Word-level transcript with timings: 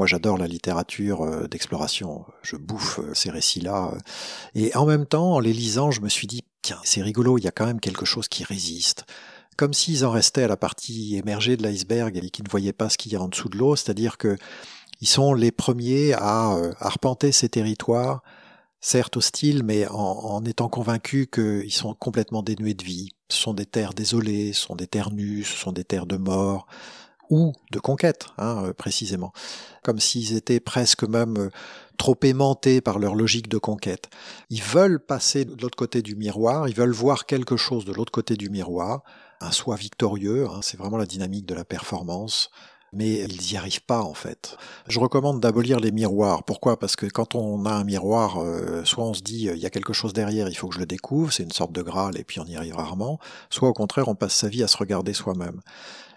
Moi, 0.00 0.06
j'adore 0.06 0.38
la 0.38 0.46
littérature 0.46 1.20
euh, 1.20 1.46
d'exploration. 1.46 2.24
Je 2.40 2.56
bouffe 2.56 3.00
euh, 3.00 3.12
ces 3.12 3.28
récits-là. 3.28 3.92
Et 4.54 4.74
en 4.74 4.86
même 4.86 5.04
temps, 5.04 5.34
en 5.34 5.40
les 5.40 5.52
lisant, 5.52 5.90
je 5.90 6.00
me 6.00 6.08
suis 6.08 6.26
dit, 6.26 6.42
tiens, 6.62 6.78
c'est 6.84 7.02
rigolo, 7.02 7.36
il 7.36 7.44
y 7.44 7.48
a 7.48 7.50
quand 7.50 7.66
même 7.66 7.80
quelque 7.80 8.06
chose 8.06 8.26
qui 8.26 8.42
résiste. 8.42 9.04
Comme 9.58 9.74
s'ils 9.74 10.06
en 10.06 10.10
restaient 10.10 10.44
à 10.44 10.48
la 10.48 10.56
partie 10.56 11.16
émergée 11.16 11.58
de 11.58 11.62
l'iceberg 11.62 12.16
et 12.16 12.30
qu'ils 12.30 12.46
ne 12.46 12.50
voyaient 12.50 12.72
pas 12.72 12.88
ce 12.88 12.96
qu'il 12.96 13.12
y 13.12 13.16
a 13.16 13.20
en 13.20 13.28
dessous 13.28 13.50
de 13.50 13.58
l'eau, 13.58 13.76
c'est-à-dire 13.76 14.16
que 14.16 14.38
ils 15.02 15.06
sont 15.06 15.34
les 15.34 15.52
premiers 15.52 16.14
à 16.14 16.54
euh, 16.54 16.72
arpenter 16.78 17.30
ces 17.30 17.50
territoires, 17.50 18.22
certes 18.80 19.18
hostiles, 19.18 19.64
mais 19.64 19.86
en, 19.86 19.96
en 19.96 20.44
étant 20.46 20.70
convaincus 20.70 21.28
qu'ils 21.30 21.74
sont 21.74 21.92
complètement 21.92 22.42
dénués 22.42 22.72
de 22.72 22.84
vie. 22.84 23.10
Ce 23.28 23.36
sont 23.36 23.52
des 23.52 23.66
terres 23.66 23.92
désolées, 23.92 24.54
ce 24.54 24.62
sont 24.62 24.76
des 24.76 24.86
terres 24.86 25.10
nues, 25.12 25.44
ce 25.44 25.58
sont 25.58 25.72
des 25.72 25.84
terres 25.84 26.06
de 26.06 26.16
mort, 26.16 26.66
ou 27.30 27.52
de 27.70 27.78
conquête, 27.78 28.26
hein, 28.36 28.64
euh, 28.64 28.72
précisément, 28.72 29.32
comme 29.82 30.00
s'ils 30.00 30.36
étaient 30.36 30.60
presque 30.60 31.04
même 31.04 31.36
euh, 31.38 31.50
trop 31.96 32.18
aimantés 32.22 32.80
par 32.80 32.98
leur 32.98 33.14
logique 33.14 33.48
de 33.48 33.58
conquête. 33.58 34.10
Ils 34.50 34.62
veulent 34.62 35.00
passer 35.00 35.44
de 35.44 35.62
l'autre 35.62 35.76
côté 35.76 36.02
du 36.02 36.16
miroir, 36.16 36.68
ils 36.68 36.74
veulent 36.74 36.90
voir 36.90 37.26
quelque 37.26 37.56
chose 37.56 37.84
de 37.84 37.92
l'autre 37.92 38.12
côté 38.12 38.36
du 38.36 38.50
miroir, 38.50 39.02
un 39.40 39.52
soi 39.52 39.76
victorieux, 39.76 40.46
hein, 40.50 40.60
c'est 40.62 40.76
vraiment 40.76 40.98
la 40.98 41.06
dynamique 41.06 41.46
de 41.46 41.54
la 41.54 41.64
performance, 41.64 42.50
mais 42.92 43.20
ils 43.20 43.52
n'y 43.52 43.56
arrivent 43.56 43.84
pas 43.84 44.02
en 44.02 44.14
fait. 44.14 44.56
Je 44.88 44.98
recommande 44.98 45.40
d'abolir 45.40 45.78
les 45.78 45.92
miroirs. 45.92 46.42
Pourquoi? 46.42 46.78
Parce 46.78 46.96
que 46.96 47.06
quand 47.06 47.34
on 47.36 47.64
a 47.64 47.72
un 47.72 47.84
miroir, 47.84 48.38
euh, 48.42 48.84
soit 48.84 49.04
on 49.04 49.14
se 49.14 49.22
dit 49.22 49.46
il 49.46 49.58
y 49.58 49.66
a 49.66 49.70
quelque 49.70 49.92
chose 49.92 50.12
derrière, 50.12 50.48
il 50.48 50.56
faut 50.56 50.68
que 50.68 50.74
je 50.74 50.80
le 50.80 50.86
découvre, 50.86 51.32
c'est 51.32 51.44
une 51.44 51.52
sorte 51.52 51.72
de 51.72 51.82
graal 51.82 52.18
et 52.18 52.24
puis 52.24 52.40
on 52.40 52.46
y 52.46 52.56
arrive 52.56 52.74
rarement, 52.74 53.20
soit 53.48 53.68
au 53.68 53.72
contraire 53.72 54.08
on 54.08 54.16
passe 54.16 54.34
sa 54.34 54.48
vie 54.48 54.62
à 54.62 54.68
se 54.68 54.76
regarder 54.76 55.14
soi-même. 55.14 55.60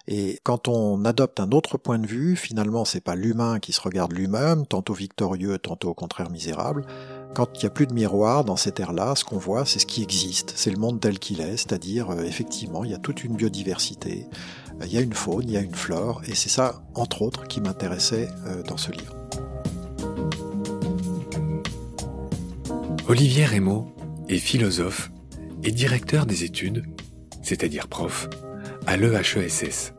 Et 0.07 0.39
quand 0.43 0.67
on 0.67 1.05
adopte 1.05 1.39
un 1.39 1.51
autre 1.51 1.77
point 1.77 1.97
de 1.97 2.07
vue, 2.07 2.35
finalement, 2.35 2.83
c'est 2.83 2.99
pas 2.99 3.15
l'humain 3.15 3.59
qui 3.59 3.71
se 3.71 3.79
regarde 3.79 4.11
lui-même, 4.11 4.65
tantôt 4.65 4.93
victorieux, 4.93 5.57
tantôt 5.57 5.89
au 5.89 5.93
contraire 5.93 6.29
misérable. 6.29 6.85
Quand 7.33 7.47
il 7.55 7.59
n'y 7.59 7.65
a 7.67 7.69
plus 7.69 7.87
de 7.87 7.93
miroir 7.93 8.43
dans 8.43 8.57
ces 8.57 8.73
terres-là, 8.73 9.15
ce 9.15 9.23
qu'on 9.23 9.37
voit, 9.37 9.65
c'est 9.65 9.79
ce 9.79 9.85
qui 9.85 10.03
existe, 10.03 10.53
c'est 10.55 10.71
le 10.71 10.77
monde 10.77 10.99
tel 10.99 11.19
qu'il 11.19 11.39
est, 11.39 11.57
c'est-à-dire, 11.57 12.11
euh, 12.11 12.23
effectivement, 12.23 12.83
il 12.83 12.91
y 12.91 12.93
a 12.93 12.97
toute 12.97 13.23
une 13.23 13.35
biodiversité, 13.35 14.27
euh, 14.81 14.85
il 14.85 14.93
y 14.93 14.97
a 14.97 15.01
une 15.01 15.13
faune, 15.13 15.45
il 15.45 15.51
y 15.51 15.57
a 15.57 15.61
une 15.61 15.73
flore, 15.73 16.21
et 16.27 16.35
c'est 16.35 16.49
ça, 16.49 16.83
entre 16.95 17.21
autres, 17.21 17.47
qui 17.47 17.61
m'intéressait 17.61 18.27
euh, 18.45 18.61
dans 18.61 18.77
ce 18.77 18.91
livre. 18.91 19.15
Olivier 23.07 23.45
Rémaud 23.45 23.87
est 24.27 24.37
philosophe 24.37 25.11
et 25.63 25.71
directeur 25.71 26.25
des 26.25 26.43
études, 26.43 26.83
c'est-à-dire 27.41 27.87
prof, 27.87 28.29
à 28.93 28.95
l'EHESS, 28.95 29.91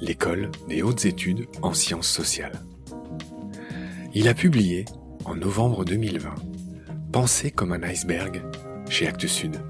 l'école 0.00 0.50
des 0.70 0.80
hautes 0.80 1.04
études 1.04 1.44
en 1.60 1.74
sciences 1.74 2.08
sociales. 2.08 2.62
Il 4.14 4.26
a 4.26 4.32
publié, 4.32 4.86
en 5.26 5.34
novembre 5.34 5.84
2020, 5.84 6.34
Penser 7.12 7.50
comme 7.50 7.72
un 7.72 7.82
iceberg 7.82 8.42
chez 8.88 9.06
Actes 9.06 9.26
Sud. 9.26 9.60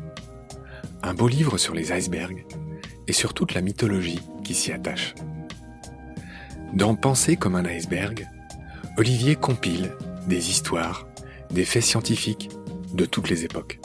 Un 1.03 1.12
beau 1.12 1.27
livre 1.27 1.59
sur 1.59 1.75
les 1.75 1.91
icebergs 1.91 2.47
et 3.09 3.12
sur 3.12 3.35
toute 3.35 3.55
la 3.55 3.62
mythologie 3.62 4.20
qui 4.45 4.55
s'y 4.55 4.70
attache. 4.70 5.17
Dans 6.73 6.95
Penser 6.95 7.35
comme 7.35 7.57
un 7.57 7.65
iceberg, 7.65 8.29
Olivier 8.97 9.35
compile 9.35 9.91
des 10.29 10.51
histoires, 10.51 11.09
des 11.51 11.65
faits 11.65 11.83
scientifiques 11.83 12.48
de 12.95 13.07
toutes 13.07 13.29
les 13.29 13.45
époques. 13.45 13.81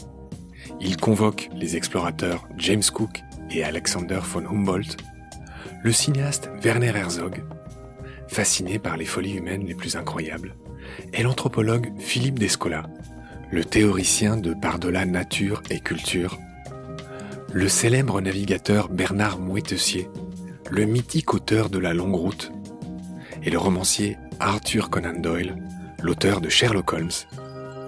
Il 0.79 0.97
convoque 0.97 1.49
les 1.55 1.77
explorateurs 1.77 2.47
James 2.59 2.83
Cook 2.93 3.23
et 3.53 3.63
Alexander 3.63 4.19
von 4.21 4.45
Humboldt, 4.45 4.97
le 5.83 5.91
cinéaste 5.91 6.49
Werner 6.61 6.93
Herzog, 6.95 7.43
fasciné 8.27 8.79
par 8.79 8.97
les 8.97 9.05
folies 9.05 9.33
humaines 9.33 9.65
les 9.65 9.75
plus 9.75 9.95
incroyables, 9.95 10.55
et 11.13 11.23
l'anthropologue 11.23 11.91
Philippe 11.99 12.39
Descola, 12.39 12.83
le 13.51 13.63
théoricien 13.63 14.37
de 14.37 14.53
par-delà 14.53 15.05
nature 15.05 15.61
et 15.69 15.79
culture, 15.79 16.39
le 17.53 17.67
célèbre 17.69 18.19
navigateur 18.21 18.89
Bernard 18.89 19.39
Moitessier, 19.39 20.09
le 20.71 20.85
mythique 20.85 21.33
auteur 21.33 21.69
de 21.69 21.77
La 21.77 21.93
Longue 21.93 22.15
Route, 22.15 22.51
et 23.43 23.49
le 23.49 23.57
romancier 23.57 24.17
Arthur 24.39 24.89
Conan 24.89 25.19
Doyle, 25.19 25.55
l'auteur 26.01 26.41
de 26.41 26.49
Sherlock 26.49 26.93
Holmes, 26.93 27.11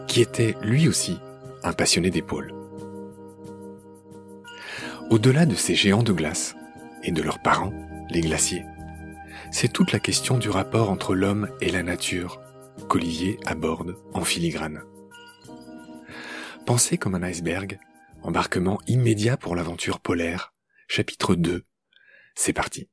qui 0.07 0.21
était 0.21 0.55
lui 0.61 0.87
aussi 0.87 1.17
un 1.63 1.73
passionné 1.73 2.11
des. 2.11 2.54
Au-delà 5.11 5.45
de 5.45 5.53
ces 5.53 5.75
géants 5.75 6.01
de 6.01 6.11
glace 6.11 6.55
et 7.03 7.11
de 7.11 7.21
leurs 7.21 7.39
parents, 7.39 7.73
les 8.09 8.21
glaciers, 8.21 8.65
c'est 9.51 9.71
toute 9.71 9.91
la 9.91 9.99
question 9.99 10.39
du 10.39 10.49
rapport 10.49 10.89
entre 10.89 11.13
l'homme 11.13 11.47
et 11.61 11.69
la 11.69 11.83
nature 11.83 12.41
qu'Olivier 12.89 13.37
aborde 13.45 13.97
en 14.13 14.23
filigrane. 14.23 14.81
Pensez 16.65 16.97
comme 16.97 17.13
un 17.13 17.21
iceberg, 17.21 17.79
embarquement 18.23 18.79
immédiat 18.87 19.37
pour 19.37 19.55
l'aventure 19.55 19.99
polaire, 19.99 20.53
chapitre 20.87 21.35
2. 21.35 21.63
C'est 22.33 22.53
parti. 22.53 22.89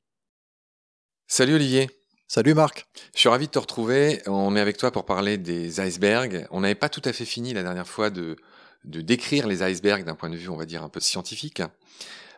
Salut 1.26 1.54
Olivier. 1.54 1.88
Salut 2.28 2.52
Marc. 2.52 2.86
Je 3.14 3.20
suis 3.20 3.28
ravi 3.30 3.46
de 3.46 3.52
te 3.52 3.58
retrouver. 3.58 4.20
On 4.26 4.54
est 4.54 4.60
avec 4.60 4.76
toi 4.76 4.90
pour 4.90 5.06
parler 5.06 5.38
des 5.38 5.80
icebergs. 5.80 6.46
On 6.50 6.60
n'avait 6.60 6.74
pas 6.74 6.90
tout 6.90 7.02
à 7.06 7.12
fait 7.14 7.24
fini 7.24 7.54
la 7.54 7.62
dernière 7.62 7.88
fois 7.88 8.10
de, 8.10 8.36
de 8.84 9.00
décrire 9.00 9.46
les 9.46 9.62
icebergs 9.62 10.04
d'un 10.04 10.14
point 10.14 10.30
de 10.30 10.36
vue, 10.36 10.48
on 10.48 10.56
va 10.56 10.66
dire, 10.66 10.82
un 10.82 10.88
peu 10.88 11.00
scientifique. 11.00 11.62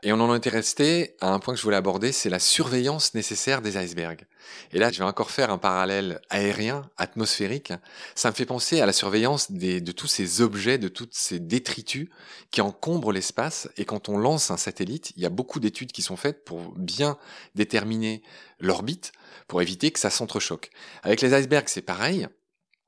Et 0.07 0.13
on 0.13 0.21
en 0.21 0.35
était 0.35 0.51
resté 0.51 1.17
à 1.23 1.33
un 1.33 1.39
point 1.39 1.55
que 1.55 1.59
je 1.59 1.65
voulais 1.65 1.79
aborder, 1.79 2.13
c'est 2.13 2.29
la 2.29 2.39
surveillance 2.39 3.15
nécessaire 3.15 3.63
des 3.63 3.83
icebergs. 3.83 4.27
Et 4.71 4.79
là, 4.79 4.93
je 4.93 4.99
vais 4.99 5.05
encore 5.05 5.31
faire 5.31 5.51
un 5.51 5.57
parallèle 5.57 6.21
aérien, 6.29 6.91
atmosphérique. 6.99 7.73
Ça 8.15 8.29
me 8.29 8.35
fait 8.35 8.45
penser 8.45 8.83
à 8.83 8.87
la 8.87 8.93
surveillance 8.93 9.51
de 9.51 9.93
tous 9.93 10.07
ces 10.07 10.43
objets, 10.43 10.77
de 10.77 10.89
tous 10.89 11.09
ces 11.13 11.41
détritus 11.41 12.11
qui 12.51 12.61
encombrent 12.61 13.13
l'espace. 13.13 13.67
Et 13.79 13.87
quand 13.87 14.11
on 14.11 14.19
lance 14.19 14.51
un 14.51 14.59
satellite, 14.59 15.15
il 15.17 15.23
y 15.23 15.27
a 15.27 15.31
beaucoup 15.31 15.59
d'études 15.59 15.93
qui 15.93 16.03
sont 16.03 16.17
faites 16.17 16.45
pour 16.45 16.75
bien 16.77 17.17
déterminer 17.55 18.23
l'orbite, 18.61 19.13
pour 19.49 19.63
éviter 19.63 19.91
que 19.91 19.99
ça 19.99 20.11
s'entrechoque. 20.11 20.69
Avec 21.03 21.23
les 21.23 21.33
icebergs, 21.33 21.69
c'est 21.69 21.81
pareil. 21.81 22.29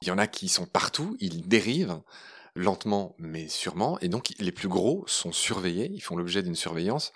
Il 0.02 0.08
y 0.08 0.10
en 0.10 0.18
a 0.18 0.26
qui 0.26 0.50
sont 0.50 0.66
partout, 0.66 1.16
ils 1.18 1.48
dérivent 1.48 1.98
lentement 2.56 3.14
mais 3.18 3.48
sûrement, 3.48 3.98
et 4.00 4.08
donc 4.08 4.32
les 4.38 4.52
plus 4.52 4.68
gros 4.68 5.04
sont 5.06 5.32
surveillés, 5.32 5.90
ils 5.92 6.00
font 6.00 6.16
l'objet 6.16 6.42
d'une 6.42 6.56
surveillance. 6.56 7.12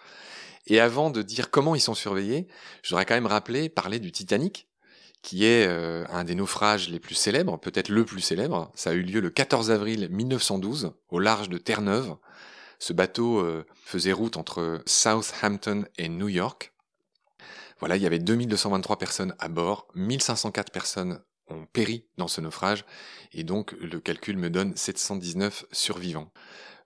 Et 0.66 0.78
avant 0.78 1.10
de 1.10 1.22
dire 1.22 1.50
comment 1.50 1.74
ils 1.74 1.80
sont 1.80 1.94
surveillés, 1.94 2.46
je 2.82 2.90
voudrais 2.90 3.06
quand 3.06 3.14
même 3.14 3.26
rappeler, 3.26 3.68
parler 3.68 3.98
du 3.98 4.12
Titanic, 4.12 4.68
qui 5.22 5.44
est 5.44 5.66
euh, 5.66 6.04
un 6.10 6.24
des 6.24 6.34
naufrages 6.34 6.88
les 6.88 7.00
plus 7.00 7.14
célèbres, 7.14 7.58
peut-être 7.58 7.88
le 7.88 8.04
plus 8.04 8.20
célèbre. 8.20 8.70
Ça 8.74 8.90
a 8.90 8.92
eu 8.92 9.02
lieu 9.02 9.20
le 9.20 9.30
14 9.30 9.70
avril 9.70 10.08
1912, 10.10 10.92
au 11.08 11.18
large 11.18 11.48
de 11.48 11.58
Terre-Neuve. 11.58 12.16
Ce 12.78 12.92
bateau 12.92 13.40
euh, 13.40 13.66
faisait 13.84 14.12
route 14.12 14.36
entre 14.36 14.82
Southampton 14.86 15.84
et 15.98 16.08
New 16.08 16.28
York. 16.28 16.72
Voilà, 17.80 17.96
il 17.96 18.02
y 18.02 18.06
avait 18.06 18.18
2223 18.18 18.98
personnes 18.98 19.34
à 19.38 19.48
bord, 19.48 19.88
1504 19.94 20.70
personnes 20.70 21.20
ont 21.50 21.66
péri 21.72 22.04
dans 22.16 22.28
ce 22.28 22.40
naufrage, 22.40 22.84
et 23.32 23.44
donc 23.44 23.72
le 23.80 24.00
calcul 24.00 24.36
me 24.36 24.50
donne 24.50 24.76
719 24.76 25.66
survivants. 25.72 26.32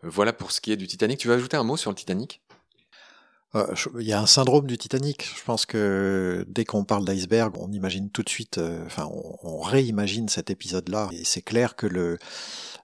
Voilà 0.02 0.32
pour 0.32 0.52
ce 0.52 0.60
qui 0.60 0.72
est 0.72 0.76
du 0.76 0.86
Titanic. 0.86 1.18
Tu 1.18 1.28
veux 1.28 1.34
ajouter 1.34 1.56
un 1.56 1.64
mot 1.64 1.76
sur 1.76 1.90
le 1.90 1.96
Titanic? 1.96 2.42
Euh, 3.54 3.74
il 4.00 4.06
y 4.06 4.12
a 4.12 4.20
un 4.20 4.26
syndrome 4.26 4.66
du 4.66 4.76
Titanic. 4.76 5.32
Je 5.36 5.44
pense 5.44 5.64
que 5.64 6.44
dès 6.48 6.64
qu'on 6.64 6.84
parle 6.84 7.04
d'iceberg, 7.04 7.56
on 7.58 7.70
imagine 7.70 8.10
tout 8.10 8.22
de 8.22 8.28
suite, 8.28 8.58
euh, 8.58 8.84
enfin, 8.84 9.08
on, 9.10 9.60
réimagine 9.60 10.28
cet 10.28 10.50
épisode-là. 10.50 11.08
Et 11.12 11.24
c'est 11.24 11.42
clair 11.42 11.76
que 11.76 11.86
le, 11.86 12.18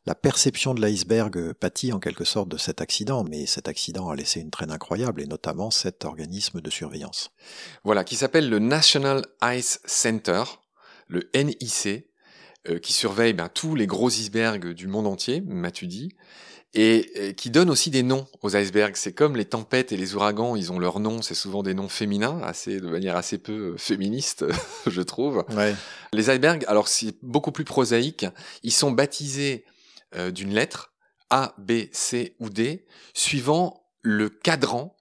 la 0.07 0.15
perception 0.15 0.73
de 0.73 0.81
l'iceberg 0.81 1.53
pâtit 1.55 1.93
en 1.93 1.99
quelque 1.99 2.25
sorte 2.25 2.49
de 2.49 2.57
cet 2.57 2.81
accident, 2.81 3.25
mais 3.25 3.47
cet 3.47 3.69
accident 3.69 4.09
a 4.09 4.17
laissé 4.17 4.41
une 4.41 4.51
traîne 4.51 4.71
incroyable, 4.71 5.21
et 5.21 5.27
notamment 5.27 5.71
cet 5.71 6.05
organisme 6.05 6.61
de 6.61 6.71
surveillance. 6.71 7.31
Voilà, 7.85 8.05
qui 8.05 8.17
s'appelle 8.17 8.49
le 8.49 8.61
National 8.61 9.27
Ice 9.43 9.81
Center, 9.85 10.45
le 11.11 11.29
NIC, 11.35 12.07
euh, 12.69 12.79
qui 12.79 12.93
surveille 12.93 13.33
ben, 13.33 13.49
tous 13.49 13.75
les 13.75 13.87
gros 13.87 14.09
icebergs 14.09 14.73
du 14.73 14.87
monde 14.87 15.07
entier, 15.07 15.43
m'as-tu 15.47 15.87
dit, 15.87 16.15
et, 16.73 17.35
qui 17.37 17.51
donne 17.51 17.69
aussi 17.69 17.91
des 17.91 18.05
noms 18.05 18.29
aux 18.43 18.55
icebergs. 18.55 18.95
C'est 18.97 19.13
comme 19.13 19.35
les 19.35 19.45
tempêtes 19.45 19.91
et 19.93 19.97
les 19.97 20.15
ouragans, 20.15 20.55
ils 20.55 20.71
ont 20.71 20.79
leurs 20.79 21.01
noms, 21.01 21.21
c'est 21.21 21.35
souvent 21.35 21.63
des 21.65 21.75
noms 21.75 21.89
féminins, 21.89 22.41
assez 22.43 22.81
de 22.81 22.87
manière 22.87 23.17
assez 23.17 23.39
peu 23.39 23.73
euh, 23.73 23.77
féministe, 23.77 24.45
je 24.87 25.03
trouve. 25.03 25.45
Les 26.13 26.31
icebergs, 26.31 26.65
alors 26.69 26.87
c'est 26.87 27.17
beaucoup 27.23 27.51
plus 27.51 27.65
prosaïque, 27.65 28.27
ils 28.63 28.73
sont 28.73 28.93
baptisés 28.93 29.65
euh, 30.15 30.31
d'une 30.31 30.55
lettre 30.55 30.93
A, 31.29 31.55
B, 31.59 31.85
C 31.93 32.37
ou 32.39 32.51
D, 32.51 32.87
suivant 33.15 33.85
le 34.03 34.29
cadran, 34.29 34.97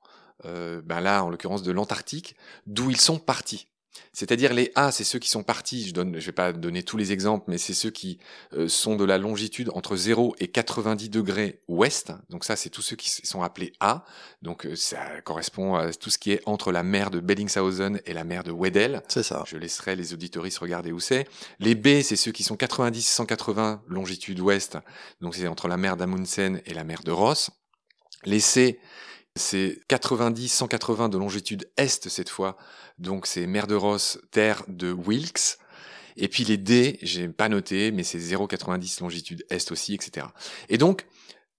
ben 0.46 1.02
là 1.02 1.24
en 1.24 1.30
l'occurrence 1.30 1.64
de 1.64 1.72
l'Antarctique, 1.72 2.36
d'où 2.66 2.90
ils 2.90 3.00
sont 3.00 3.20
partis. 3.20 3.68
C'est-à-dire 4.14 4.54
les 4.54 4.72
A, 4.76 4.92
c'est 4.92 5.04
ceux 5.04 5.20
qui 5.20 5.30
sont 5.30 5.44
partis, 5.44 5.88
je 5.88 6.20
je 6.20 6.26
vais 6.26 6.32
pas 6.32 6.54
donner 6.54 6.84
tous 6.84 6.98
les 6.98 7.12
exemples, 7.12 7.46
mais 7.48 7.58
c'est 7.58 7.74
ceux 7.74 7.90
qui 7.90 8.20
euh, 8.54 8.68
sont 8.68 8.96
de 8.96 9.06
la 9.06 9.18
longitude 9.18 9.70
entre 9.74 9.96
0 9.96 10.36
et 10.40 10.48
90 10.48 11.10
degrés 11.10 11.62
ouest. 11.68 12.12
Donc 12.30 12.44
ça, 12.44 12.56
c'est 12.56 12.70
tous 12.70 12.82
ceux 12.82 12.96
qui 12.96 13.10
sont 13.10 13.42
appelés 13.42 13.74
A. 13.80 14.06
Donc 14.42 14.66
euh, 14.66 14.76
ça 14.76 15.22
correspond 15.22 15.76
à 15.76 15.94
tout 15.94 16.10
ce 16.10 16.18
qui 16.18 16.32
est 16.32 16.42
entre 16.46 16.72
la 16.72 16.84
mer 16.84 17.12
de 17.12 17.20
Bellingshausen 17.20 18.02
et 18.06 18.14
la 18.14 18.24
mer 18.24 18.44
de 18.44 18.52
Weddell. 18.52 19.02
C'est 19.08 19.24
ça. 19.24 19.44
Je 19.48 19.58
laisserai 19.58 19.96
les 19.96 20.14
auditoristes 20.14 20.60
regarder 20.60 20.92
où 20.92 21.00
c'est. 21.00 21.28
Les 21.60 21.76
B, 21.76 22.02
c'est 22.02 22.16
ceux 22.16 22.32
qui 22.32 22.44
sont 22.44 22.56
90-180 22.56 23.80
longitude 23.88 24.40
ouest. 24.40 24.78
Donc 25.22 25.36
c'est 25.36 25.48
entre 25.48 25.68
la 25.68 25.78
mer 25.78 25.98
d'Amundsen 25.98 26.62
et 26.66 26.74
la 26.74 26.84
mer 26.84 27.04
de 27.04 27.12
Ross. 27.12 27.52
Les 28.26 28.40
C, 28.40 28.80
c'est 29.40 29.80
90-180 29.90 31.10
de 31.10 31.18
longitude 31.18 31.70
est 31.78 32.08
cette 32.10 32.30
fois, 32.30 32.58
donc 32.98 33.26
c'est 33.26 33.48
mer 33.48 33.68
de 33.68 33.76
Ross, 33.76 34.20
terre 34.32 34.64
de 34.68 34.92
Wilkes. 34.92 35.58
Et 36.18 36.28
puis 36.28 36.44
les 36.44 36.58
D, 36.58 37.00
j'ai 37.02 37.28
pas 37.30 37.50
noté, 37.50 37.92
mais 37.92 38.04
c'est 38.04 38.20
0,90 38.20 39.02
longitude 39.02 39.46
est 39.50 39.72
aussi, 39.72 39.94
etc. 39.94 40.28
Et 40.68 40.78
donc, 40.78 41.06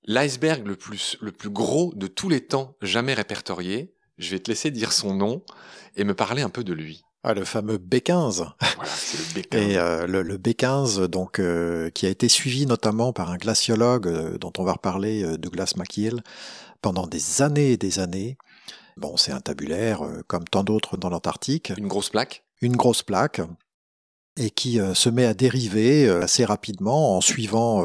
l'iceberg 0.05 0.67
le 0.67 0.77
plus, 0.77 1.17
le 1.21 1.33
plus 1.33 1.51
gros 1.51 1.93
de 1.95 2.07
tous 2.07 2.29
les 2.29 2.43
temps 2.43 2.77
jamais 2.83 3.15
répertorié, 3.15 3.95
je 4.19 4.31
vais 4.31 4.39
te 4.39 4.51
laisser 4.51 4.71
dire 4.71 4.93
son 4.93 5.15
nom 5.15 5.43
et 5.97 6.05
me 6.05 6.15
parler 6.15 6.43
un 6.43 6.51
peu 6.51 6.63
de 6.63 6.75
lui. 6.75 7.03
Ah, 7.23 7.35
le 7.35 7.45
fameux 7.45 7.77
B15. 7.77 8.47
Voilà, 8.77 8.91
c'est 8.95 9.19
le 9.19 9.43
B15. 9.43 9.59
Et 9.59 9.77
euh, 9.77 10.07
le, 10.07 10.23
le, 10.23 10.39
B15, 10.39 11.05
donc, 11.05 11.39
euh, 11.39 11.91
qui 11.91 12.07
a 12.07 12.09
été 12.09 12.29
suivi 12.29 12.65
notamment 12.65 13.13
par 13.13 13.31
un 13.31 13.37
glaciologue 13.37 14.09
euh, 14.09 14.39
dont 14.39 14.53
on 14.57 14.65
va 14.65 14.73
reparler, 14.73 15.37
Douglas 15.37 15.75
McKeel, 15.77 16.23
pendant 16.83 17.07
des 17.07 17.43
années 17.43 17.73
et 17.73 17.77
des 17.77 17.99
années. 17.99 18.37
Bon, 18.97 19.17
c'est 19.17 19.33
un 19.33 19.41
tabulaire, 19.41 20.03
euh, 20.03 20.23
comme 20.27 20.45
tant 20.45 20.65
d'autres 20.65 20.97
dans 20.97 21.09
l'Antarctique. 21.09 21.73
Une 21.77 21.89
grosse 21.89 22.11
plaque. 22.11 22.45
Une 22.61 22.77
grosse 22.77 23.03
plaque, 23.03 23.41
et 24.37 24.51
qui 24.51 24.79
euh, 24.79 24.95
se 24.95 25.09
met 25.09 25.25
à 25.25 25.35
dériver 25.35 26.07
euh, 26.07 26.23
assez 26.23 26.45
rapidement 26.45 27.17
en 27.17 27.21
suivant 27.21 27.83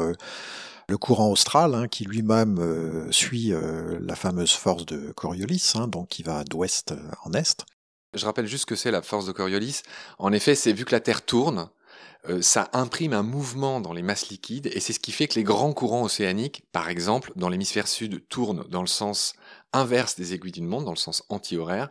le 0.88 0.98
courant 0.98 1.30
austral, 1.30 1.74
hein, 1.74 1.88
qui 1.88 2.04
lui-même 2.04 3.10
suit 3.10 3.52
la 4.00 4.14
fameuse 4.14 4.52
force 4.52 4.86
de 4.86 5.10
Coriolis, 5.12 5.72
hein, 5.74 5.88
donc 5.88 6.08
qui 6.08 6.22
va 6.22 6.44
d'ouest 6.44 6.94
en 7.24 7.32
est. 7.32 7.64
Je 8.14 8.24
rappelle 8.24 8.46
juste 8.46 8.66
que 8.66 8.76
c'est 8.76 8.90
la 8.90 9.02
force 9.02 9.26
de 9.26 9.32
Coriolis. 9.32 9.82
En 10.18 10.32
effet, 10.32 10.54
c'est 10.54 10.72
vu 10.72 10.84
que 10.84 10.92
la 10.92 11.00
Terre 11.00 11.22
tourne, 11.22 11.68
ça 12.40 12.68
imprime 12.72 13.12
un 13.12 13.22
mouvement 13.22 13.80
dans 13.80 13.92
les 13.92 14.02
masses 14.02 14.28
liquides 14.28 14.70
et 14.72 14.80
c'est 14.80 14.92
ce 14.92 15.00
qui 15.00 15.12
fait 15.12 15.28
que 15.28 15.34
les 15.34 15.44
grands 15.44 15.72
courants 15.72 16.04
océaniques, 16.04 16.62
par 16.72 16.88
exemple, 16.88 17.32
dans 17.36 17.48
l'hémisphère 17.48 17.88
sud, 17.88 18.26
tournent 18.28 18.64
dans 18.68 18.80
le 18.82 18.86
sens 18.86 19.34
inverse 19.76 20.16
des 20.16 20.34
aiguilles 20.34 20.52
d'une 20.52 20.66
montre, 20.66 20.84
dans 20.84 20.92
le 20.92 20.96
sens 20.96 21.22
anti-horaire. 21.28 21.90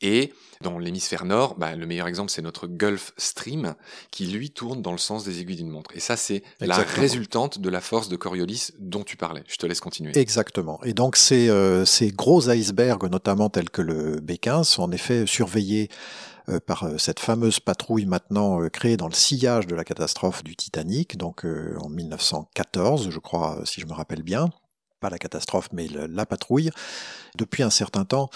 Et 0.00 0.32
dans 0.60 0.78
l'hémisphère 0.78 1.24
nord, 1.24 1.56
bah, 1.56 1.74
le 1.74 1.86
meilleur 1.86 2.06
exemple, 2.06 2.30
c'est 2.30 2.42
notre 2.42 2.66
Gulf 2.66 3.12
Stream, 3.16 3.74
qui 4.10 4.26
lui 4.26 4.50
tourne 4.50 4.82
dans 4.82 4.92
le 4.92 4.98
sens 4.98 5.24
des 5.24 5.40
aiguilles 5.40 5.56
d'une 5.56 5.70
montre. 5.70 5.90
Et 5.94 6.00
ça, 6.00 6.16
c'est 6.16 6.42
la 6.60 6.76
résultante 6.76 7.58
de 7.58 7.68
la 7.68 7.80
force 7.80 8.08
de 8.08 8.16
Coriolis 8.16 8.70
dont 8.78 9.04
tu 9.04 9.16
parlais. 9.16 9.42
Je 9.48 9.56
te 9.56 9.66
laisse 9.66 9.80
continuer. 9.80 10.16
Exactement. 10.16 10.80
Et 10.84 10.94
donc, 10.94 11.16
ces, 11.16 11.48
euh, 11.48 11.84
ces 11.84 12.10
gros 12.10 12.48
icebergs, 12.48 13.10
notamment 13.10 13.50
tels 13.50 13.70
que 13.70 13.82
le 13.82 14.20
B15, 14.20 14.64
sont 14.64 14.82
en 14.82 14.92
effet 14.92 15.26
surveillés 15.26 15.88
euh, 15.90 16.33
par 16.66 16.84
euh, 16.84 16.98
cette 16.98 17.20
fameuse 17.20 17.60
patrouille 17.60 18.06
maintenant 18.06 18.62
euh, 18.62 18.68
créée 18.68 18.96
dans 18.96 19.08
le 19.08 19.14
sillage 19.14 19.66
de 19.66 19.74
la 19.74 19.84
catastrophe 19.84 20.44
du 20.44 20.56
Titanic, 20.56 21.16
donc 21.16 21.44
en 21.44 21.88
1914, 21.88 23.10
je 23.10 23.18
crois, 23.18 23.60
si 23.64 23.80
je 23.80 23.86
me 23.86 23.92
rappelle 23.92 24.22
bien 24.22 24.50
pas 25.00 25.10
la 25.10 25.18
catastrophe, 25.18 25.68
mais 25.72 25.86
la 25.88 26.24
patrouille. 26.24 26.70
Depuis 27.36 27.62
un 27.62 27.68
certain 27.68 28.06
temps, 28.06 28.30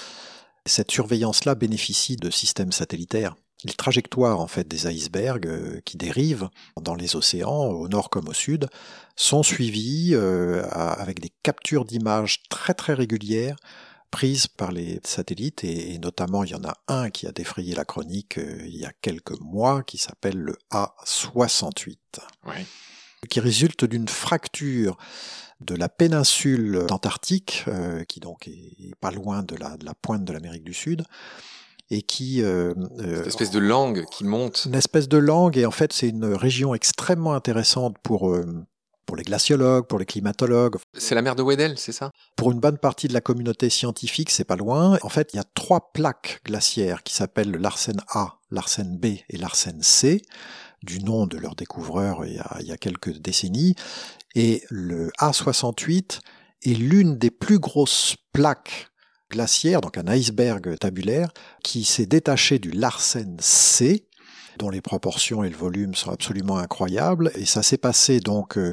cette 0.66 0.90
surveillance-là 0.90 1.55
bénéficie 1.55 2.16
de 2.16 2.28
systèmes 2.28 2.72
satellitaires. 2.72 3.37
Les 3.64 3.72
trajectoires 3.72 4.38
en 4.38 4.46
fait 4.46 4.69
des 4.69 4.87
icebergs 4.87 5.46
euh, 5.46 5.81
qui 5.84 5.96
dérivent 5.96 6.49
dans 6.81 6.94
les 6.94 7.16
océans, 7.16 7.64
au 7.64 7.88
nord 7.88 8.08
comme 8.08 8.28
au 8.28 8.32
sud, 8.32 8.69
sont 9.16 9.43
suivies 9.43 10.10
euh, 10.14 10.64
avec 10.70 11.20
des 11.20 11.32
captures 11.43 11.84
d'images 11.84 12.44
très 12.50 12.75
très 12.75 12.94
régulières 12.94 13.56
prises 14.10 14.46
par 14.46 14.72
les 14.72 15.00
satellites 15.05 15.64
et, 15.64 15.99
notamment 15.99 16.44
il 16.44 16.50
y 16.50 16.55
en 16.55 16.64
a 16.64 16.75
un 16.88 17.10
qui 17.10 17.26
a 17.26 17.32
défrayé 17.32 17.75
la 17.75 17.84
chronique 17.84 18.38
euh, 18.38 18.62
il 18.66 18.76
y 18.76 18.84
a 18.84 18.93
quelques 19.00 19.38
mois 19.40 19.82
qui 19.82 19.99
s'appelle 19.99 20.38
le 20.38 20.56
A68, 20.72 21.96
qui 23.28 23.40
résulte 23.40 23.84
d'une 23.84 24.08
fracture 24.08 24.96
de 25.60 25.75
la 25.75 25.88
péninsule 25.88 26.87
antarctique, 26.90 27.64
euh, 27.69 28.05
qui 28.05 28.20
donc 28.20 28.46
est 28.46 28.94
pas 29.00 29.10
loin 29.10 29.43
de 29.43 29.56
la, 29.56 29.76
de 29.76 29.84
la 29.84 29.94
pointe 29.94 30.25
de 30.25 30.32
l'Amérique 30.32 30.64
du 30.64 30.75
Sud, 30.75 31.05
et 31.90 32.02
qui... 32.02 32.43
Euh, 32.43 32.75
euh, 33.00 33.19
Cette 33.19 33.28
espèce 33.28 33.50
de 33.50 33.58
langue 33.58 34.05
qui 34.10 34.25
monte. 34.25 34.66
Une 34.66 34.75
espèce 34.75 35.08
de 35.08 35.19
langue, 35.19 35.56
et 35.58 35.66
en 35.66 35.70
fait 35.70 35.93
c'est 35.93 36.08
une 36.08 36.26
région 36.26 36.75
extrêmement 36.75 37.34
intéressante 37.34 37.96
pour... 38.02 38.37
pour 39.08 39.16
les 39.16 39.25
glaciologues, 39.25 39.87
pour 39.87 39.99
les 39.99 40.05
climatologues. 40.05 40.76
C'est 40.93 41.14
la 41.14 41.22
mer 41.22 41.34
de 41.34 41.43
Weddell, 41.43 41.78
c'est 41.78 41.93
ça? 41.93 42.10
Pour 42.37 42.52
une 42.52 42.60
bonne 42.60 42.76
partie 42.76 43.08
de 43.08 43.14
la 43.14 43.22
communauté 43.22 43.70
scientifique, 43.70 44.28
c'est 44.28 44.44
pas 44.44 44.55
loin. 44.55 44.99
En 45.00 45.08
fait, 45.08 45.31
il 45.32 45.38
y 45.38 45.40
a 45.40 45.44
trois 45.55 45.94
plaques 45.94 46.43
glaciaires 46.44 47.02
qui 47.02 47.14
s'appellent 47.14 47.50
le 47.50 47.56
Larsen 47.56 47.96
A, 48.10 48.38
Larsen 48.50 48.99
B 48.99 49.06
et 49.31 49.38
Larsen 49.38 49.82
C, 49.82 50.20
du 50.82 51.02
nom 51.02 51.26
de 51.26 51.38
leur 51.38 51.55
découvreur 51.55 52.26
il 52.26 52.34
y 52.34 52.38
a, 52.38 52.58
il 52.60 52.66
y 52.66 52.72
a 52.72 52.76
quelques 52.76 53.16
décennies, 53.19 53.76
et 54.34 54.62
le 54.69 55.10
A68 55.19 56.20
est 56.64 56.75
l'une 56.75 57.16
des 57.16 57.31
plus 57.31 57.58
grosses 57.58 58.14
plaques 58.34 58.90
glaciaires, 59.31 59.81
donc 59.81 59.96
un 59.96 60.06
iceberg 60.08 60.78
tabulaire, 60.78 61.32
qui 61.64 61.84
s'est 61.84 62.05
détaché 62.05 62.58
du 62.58 62.72
Larsen 62.72 63.38
C, 63.40 64.06
dont 64.58 64.70
les 64.70 64.81
proportions 64.81 65.44
et 65.44 65.49
le 65.49 65.56
volume 65.56 65.94
sont 65.94 66.10
absolument 66.10 66.58
incroyables. 66.58 67.31
Et 67.37 67.46
ça 67.46 67.62
s'est 67.62 67.78
passé 67.78 68.20
donc 68.20 68.58
euh, 68.58 68.72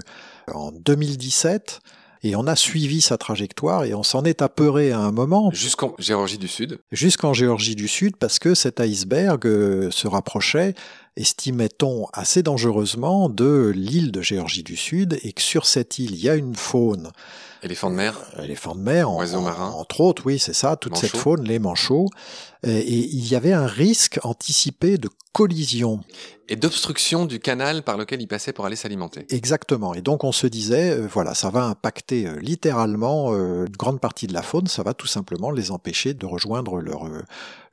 en 0.53 0.71
2017. 0.71 1.79
Et 2.23 2.35
on 2.35 2.47
a 2.47 2.55
suivi 2.55 3.01
sa 3.01 3.17
trajectoire 3.17 3.83
et 3.83 3.93
on 3.93 4.01
s'en 4.01 4.23
est 4.23 4.41
apeuré 4.41 4.91
à 4.91 4.99
un 4.99 5.11
moment. 5.11 5.51
Jusqu'en 5.51 5.93
Géorgie 5.99 6.39
du 6.39 6.47
Sud. 6.47 6.79
Jusqu'en 6.91 7.33
Géorgie 7.33 7.75
du 7.75 7.87
Sud 7.87 8.17
parce 8.17 8.39
que 8.39 8.55
cet 8.55 8.79
iceberg 8.79 9.45
euh, 9.45 9.91
se 9.91 10.07
rapprochait 10.07 10.73
estimait-on 11.17 12.07
assez 12.13 12.43
dangereusement 12.43 13.29
de 13.29 13.71
l'île 13.73 14.11
de 14.11 14.21
Géorgie 14.21 14.63
du 14.63 14.75
Sud 14.75 15.17
et 15.23 15.33
que 15.33 15.41
sur 15.41 15.65
cette 15.65 15.99
île, 15.99 16.11
il 16.13 16.23
y 16.23 16.29
a 16.29 16.35
une 16.35 16.55
faune. 16.55 17.11
Éléphants 17.65 17.89
de 17.89 17.95
mer. 17.95 18.15
Euh, 18.37 18.43
éléphants 18.43 18.75
de 18.75 18.81
mer, 18.81 19.11
oiseaux 19.11 19.41
marins. 19.41 19.71
Entre 19.71 20.01
autres, 20.01 20.21
oui, 20.27 20.37
c'est 20.37 20.53
ça, 20.53 20.75
toute 20.75 20.95
cette 20.95 21.17
faune, 21.17 21.43
les 21.43 21.57
manchots. 21.57 22.07
Et 22.63 22.97
il 22.97 23.27
y 23.27 23.35
avait 23.35 23.53
un 23.53 23.67
risque 23.67 24.19
anticipé 24.23 24.97
de 24.97 25.09
collision. 25.33 25.99
Et 26.47 26.55
d'obstruction 26.55 27.25
du 27.25 27.39
canal 27.39 27.83
par 27.83 27.97
lequel 27.97 28.21
il 28.21 28.27
passait 28.27 28.53
pour 28.53 28.65
aller 28.65 28.75
s'alimenter. 28.75 29.25
Exactement. 29.29 29.93
Et 29.93 30.01
donc 30.01 30.23
on 30.23 30.31
se 30.31 30.47
disait, 30.47 30.91
euh, 30.91 31.07
voilà, 31.11 31.35
ça 31.35 31.49
va 31.49 31.65
impacter 31.65 32.25
euh, 32.25 32.39
littéralement 32.39 33.33
une 33.33 33.65
grande 33.65 33.99
partie 33.99 34.25
de 34.25 34.33
la 34.33 34.41
faune, 34.41 34.67
ça 34.67 34.81
va 34.81 34.93
tout 34.93 35.07
simplement 35.07 35.51
les 35.51 35.71
empêcher 35.71 36.13
de 36.13 36.25
rejoindre 36.25 36.79
leur, 36.79 37.07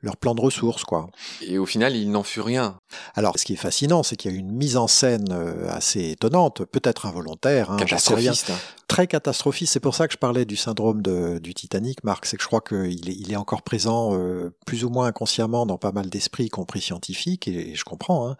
leur 0.03 0.17
plan 0.17 0.35
de 0.35 0.41
ressources, 0.41 0.83
quoi. 0.83 1.09
Et 1.41 1.57
au 1.57 1.65
final, 1.65 1.95
il 1.95 2.11
n'en 2.11 2.23
fut 2.23 2.41
rien. 2.41 2.77
Alors, 3.15 3.39
ce 3.39 3.45
qui 3.45 3.53
est 3.53 3.57
fascinant, 3.57 4.03
c'est 4.03 4.17
qu'il 4.17 4.31
y 4.31 4.35
a 4.35 4.37
une 4.37 4.51
mise 4.51 4.75
en 4.75 4.87
scène 4.87 5.29
euh, 5.31 5.71
assez 5.71 6.11
étonnante, 6.11 6.65
peut-être 6.65 7.05
involontaire, 7.05 7.71
hein, 7.71 7.77
catastrophiste, 7.77 8.49
hein. 8.51 8.57
Très 8.87 9.07
catastrophiste. 9.07 9.73
C'est 9.73 9.79
pour 9.79 9.95
ça 9.95 10.07
que 10.07 10.13
je 10.13 10.17
parlais 10.17 10.45
du 10.45 10.55
syndrome 10.55 11.01
du 11.01 11.53
Titanic, 11.53 12.03
Marc. 12.03 12.25
C'est 12.25 12.37
que 12.37 12.43
je 12.43 12.47
crois 12.47 12.61
qu'il 12.61 13.09
est, 13.09 13.15
il 13.15 13.31
est 13.31 13.35
encore 13.35 13.61
présent 13.61 14.17
euh, 14.17 14.53
plus 14.65 14.83
ou 14.85 14.89
moins 14.89 15.07
inconsciemment 15.07 15.65
dans 15.65 15.77
pas 15.77 15.91
mal 15.91 16.09
d'esprits, 16.09 16.45
y 16.45 16.49
compris 16.49 16.81
scientifiques, 16.81 17.47
et, 17.47 17.75
je 17.75 17.83
comprends. 17.83 18.29
Hein. 18.29 18.37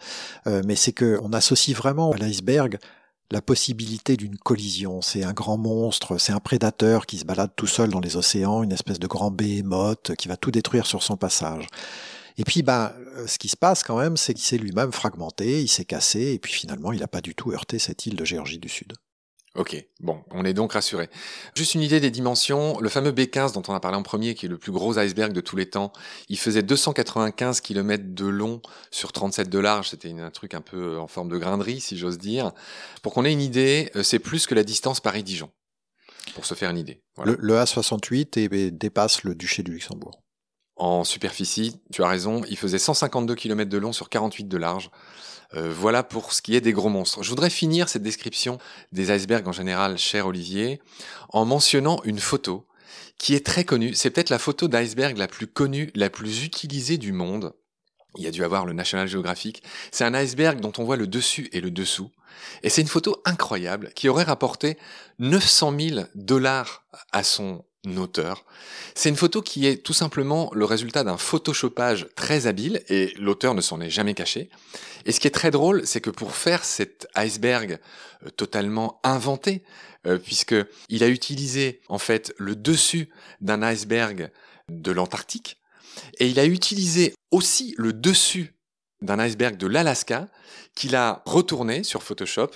Euh, 0.48 0.62
mais 0.66 0.76
c'est 0.76 0.94
que 0.94 1.20
on 1.24 1.34
associe 1.34 1.76
vraiment 1.76 2.12
à 2.12 2.18
l'iceberg 2.18 2.78
la 3.32 3.42
possibilité 3.42 4.16
d'une 4.16 4.38
collision. 4.38 5.02
C'est 5.02 5.24
un 5.24 5.34
grand 5.34 5.58
monstre, 5.58 6.18
c'est 6.20 6.34
un 6.34 6.40
prédateur 6.40 7.06
qui 7.06 7.18
se 7.18 7.26
balade 7.26 7.52
tout 7.56 7.68
seul 7.68 7.90
dans 7.90 8.00
les 8.00 8.16
océans, 8.16 8.64
une 8.64 8.72
espèce 8.72 9.00
de 9.00 9.08
grand 9.08 9.32
behemoth 9.32 10.16
qui 10.18 10.28
va 10.28 10.38
tout 10.38 10.52
détruire 10.52 10.86
sur 10.86 11.02
son 11.02 11.18
passage. 11.18 11.68
Et 12.38 12.44
puis, 12.44 12.64
bah, 12.64 12.96
ce 13.28 13.38
qui 13.38 13.48
se 13.48 13.58
passe 13.58 13.84
quand 13.84 13.98
même, 13.98 14.18
c'est 14.18 14.34
qu'il 14.34 14.44
s'est 14.44 14.58
lui-même 14.58 14.92
fragmenté, 14.92 15.62
il 15.62 15.68
s'est 15.68 15.86
cassé, 15.86 16.34
et 16.34 16.40
puis 16.40 16.52
finalement, 16.52 16.92
il 16.92 17.00
n'a 17.00 17.08
pas 17.08 17.22
du 17.22 17.36
tout 17.36 17.52
heurté 17.52 17.80
cette 17.80 18.06
île 18.06 18.16
de 18.16 18.26
Géorgie 18.26 18.60
du 18.60 18.70
Sud. 18.70 18.94
Ok, 19.56 19.86
bon, 20.00 20.24
on 20.32 20.46
est 20.46 20.54
donc 20.54 20.74
rassuré. 20.74 21.10
Juste 21.56 21.76
une 21.76 21.82
idée 21.82 22.00
des 22.00 22.10
dimensions, 22.10 22.80
le 22.80 22.90
fameux 22.90 23.12
B15 23.12 23.54
dont 23.54 23.62
on 23.68 23.76
a 23.76 23.80
parlé 23.80 23.98
en 23.98 24.02
premier, 24.02 24.34
qui 24.34 24.48
est 24.48 24.50
le 24.50 24.58
plus 24.58 24.72
gros 24.72 24.98
iceberg 24.98 25.32
de 25.32 25.42
tous 25.42 25.56
les 25.56 25.70
temps, 25.70 25.94
il 26.28 26.40
faisait 26.40 26.64
295 26.64 27.62
km 27.62 28.04
de 28.16 28.26
long 28.26 28.64
sur 28.90 29.12
37 29.12 29.50
de 29.50 29.60
large, 29.60 29.90
c'était 29.90 30.12
un 30.12 30.32
truc 30.32 30.56
un 30.56 30.62
peu 30.62 30.98
en 30.98 31.06
forme 31.06 31.30
de 31.30 31.38
grainerie, 31.38 31.82
si 31.82 32.00
j'ose 32.00 32.18
dire. 32.18 32.52
Pour 33.04 33.14
qu'on 33.14 33.26
ait 33.26 33.32
une 33.32 33.42
idée, 33.42 33.92
euh, 33.96 34.02
c'est 34.02 34.18
plus 34.18 34.48
que 34.48 34.56
la 34.56 34.64
distance 34.64 35.00
Paris-Dijon, 35.00 35.52
pour 36.34 36.48
se 36.48 36.56
faire 36.56 36.72
une 36.72 36.80
idée. 36.80 37.04
Le, 37.24 37.36
A68 37.36 38.76
dépasse 38.76 39.24
le 39.24 39.36
duché 39.36 39.62
du 39.62 39.74
Luxembourg. 39.74 40.20
En 40.78 41.04
superficie, 41.04 41.80
tu 41.92 42.04
as 42.04 42.08
raison, 42.08 42.42
il 42.50 42.58
faisait 42.58 42.80
152 42.80 43.36
km 43.36 43.70
de 43.70 43.78
long 43.78 43.94
sur 43.94 44.10
48 44.10 44.46
de 44.46 44.58
large. 44.58 44.90
Euh, 45.56 45.72
voilà 45.72 46.04
pour 46.04 46.34
ce 46.34 46.42
qui 46.42 46.56
est 46.56 46.62
des 46.62 46.74
gros 46.74 46.90
monstres. 46.90 47.24
Je 47.24 47.30
voudrais 47.30 47.50
finir 47.50 47.90
cette 47.90 48.04
description 48.04 48.58
des 48.92 49.16
icebergs 49.16 49.48
en 49.48 49.52
général, 49.52 49.98
cher 49.98 50.28
Olivier, 50.28 50.82
en 51.30 51.46
mentionnant 51.46 52.02
une 52.04 52.20
photo 52.20 52.66
qui 53.18 53.36
est 53.36 53.46
très 53.46 53.64
connue. 53.64 53.94
C'est 53.94 54.10
peut-être 54.10 54.30
la 54.30 54.40
photo 54.40 54.68
d'iceberg 54.68 55.18
la 55.18 55.28
plus 55.28 55.48
connue, 55.48 55.92
la 55.96 56.10
plus 56.10 56.44
utilisée 56.44 56.98
du 56.98 57.12
monde. 57.12 57.54
Il 58.18 58.24
y 58.24 58.28
a 58.28 58.32
dû 58.32 58.44
avoir 58.44 58.66
le 58.66 58.74
National 58.74 59.08
Geographic. 59.08 59.64
C'est 59.92 60.04
un 60.04 60.14
iceberg 60.14 60.60
dont 60.60 60.74
on 60.78 60.84
voit 60.84 60.98
le 60.98 61.08
dessus 61.08 61.50
et 61.52 61.62
le 61.62 61.72
dessous. 61.72 62.12
Et 62.62 62.70
c'est 62.70 62.82
une 62.82 62.88
photo 62.88 63.22
incroyable 63.26 63.92
qui 63.96 64.10
aurait 64.10 64.24
rapporté 64.24 64.78
900 65.20 65.74
000 65.80 66.02
dollars 66.16 66.86
à 67.12 67.24
son 67.24 67.64
C'est 68.96 69.10
une 69.10 69.16
photo 69.16 69.42
qui 69.42 69.68
est 69.68 69.84
tout 69.84 69.94
simplement 69.94 70.50
le 70.54 70.64
résultat 70.64 71.04
d'un 71.04 71.18
photoshopage 71.18 72.08
très 72.16 72.48
habile 72.48 72.82
et 72.88 73.14
l'auteur 73.18 73.56
ne 73.56 73.62
s'en 73.62 73.82
est 73.82 73.90
jamais 73.90 74.14
caché. 74.14 74.50
Et 75.06 75.12
ce 75.12 75.20
qui 75.20 75.28
est 75.28 75.32
très 75.32 75.52
drôle, 75.52 75.86
c'est 75.86 76.00
que 76.00 76.10
pour 76.10 76.36
faire 76.36 76.64
cet 76.64 77.08
iceberg 77.16 77.80
euh, 78.26 78.30
totalement 78.30 79.02
inventé, 79.04 79.64
euh, 80.08 80.18
puisque 80.18 80.56
il 80.90 81.04
a 81.04 81.08
utilisé 81.08 81.82
en 81.90 81.98
fait 81.98 82.34
le 82.38 82.56
dessus 82.56 83.10
d'un 83.42 83.62
iceberg 83.62 84.32
de 84.70 84.92
l'Antarctique 84.92 85.58
et 86.20 86.28
il 86.28 86.40
a 86.40 86.46
utilisé 86.46 87.14
aussi 87.32 87.76
le 87.78 87.94
dessus 87.94 88.56
d'un 89.02 89.20
iceberg 89.20 89.58
de 89.58 89.68
l'Alaska 89.68 90.30
qu'il 90.76 90.96
a 90.96 91.22
retourné 91.26 91.84
sur 91.84 92.04
Photoshop, 92.04 92.52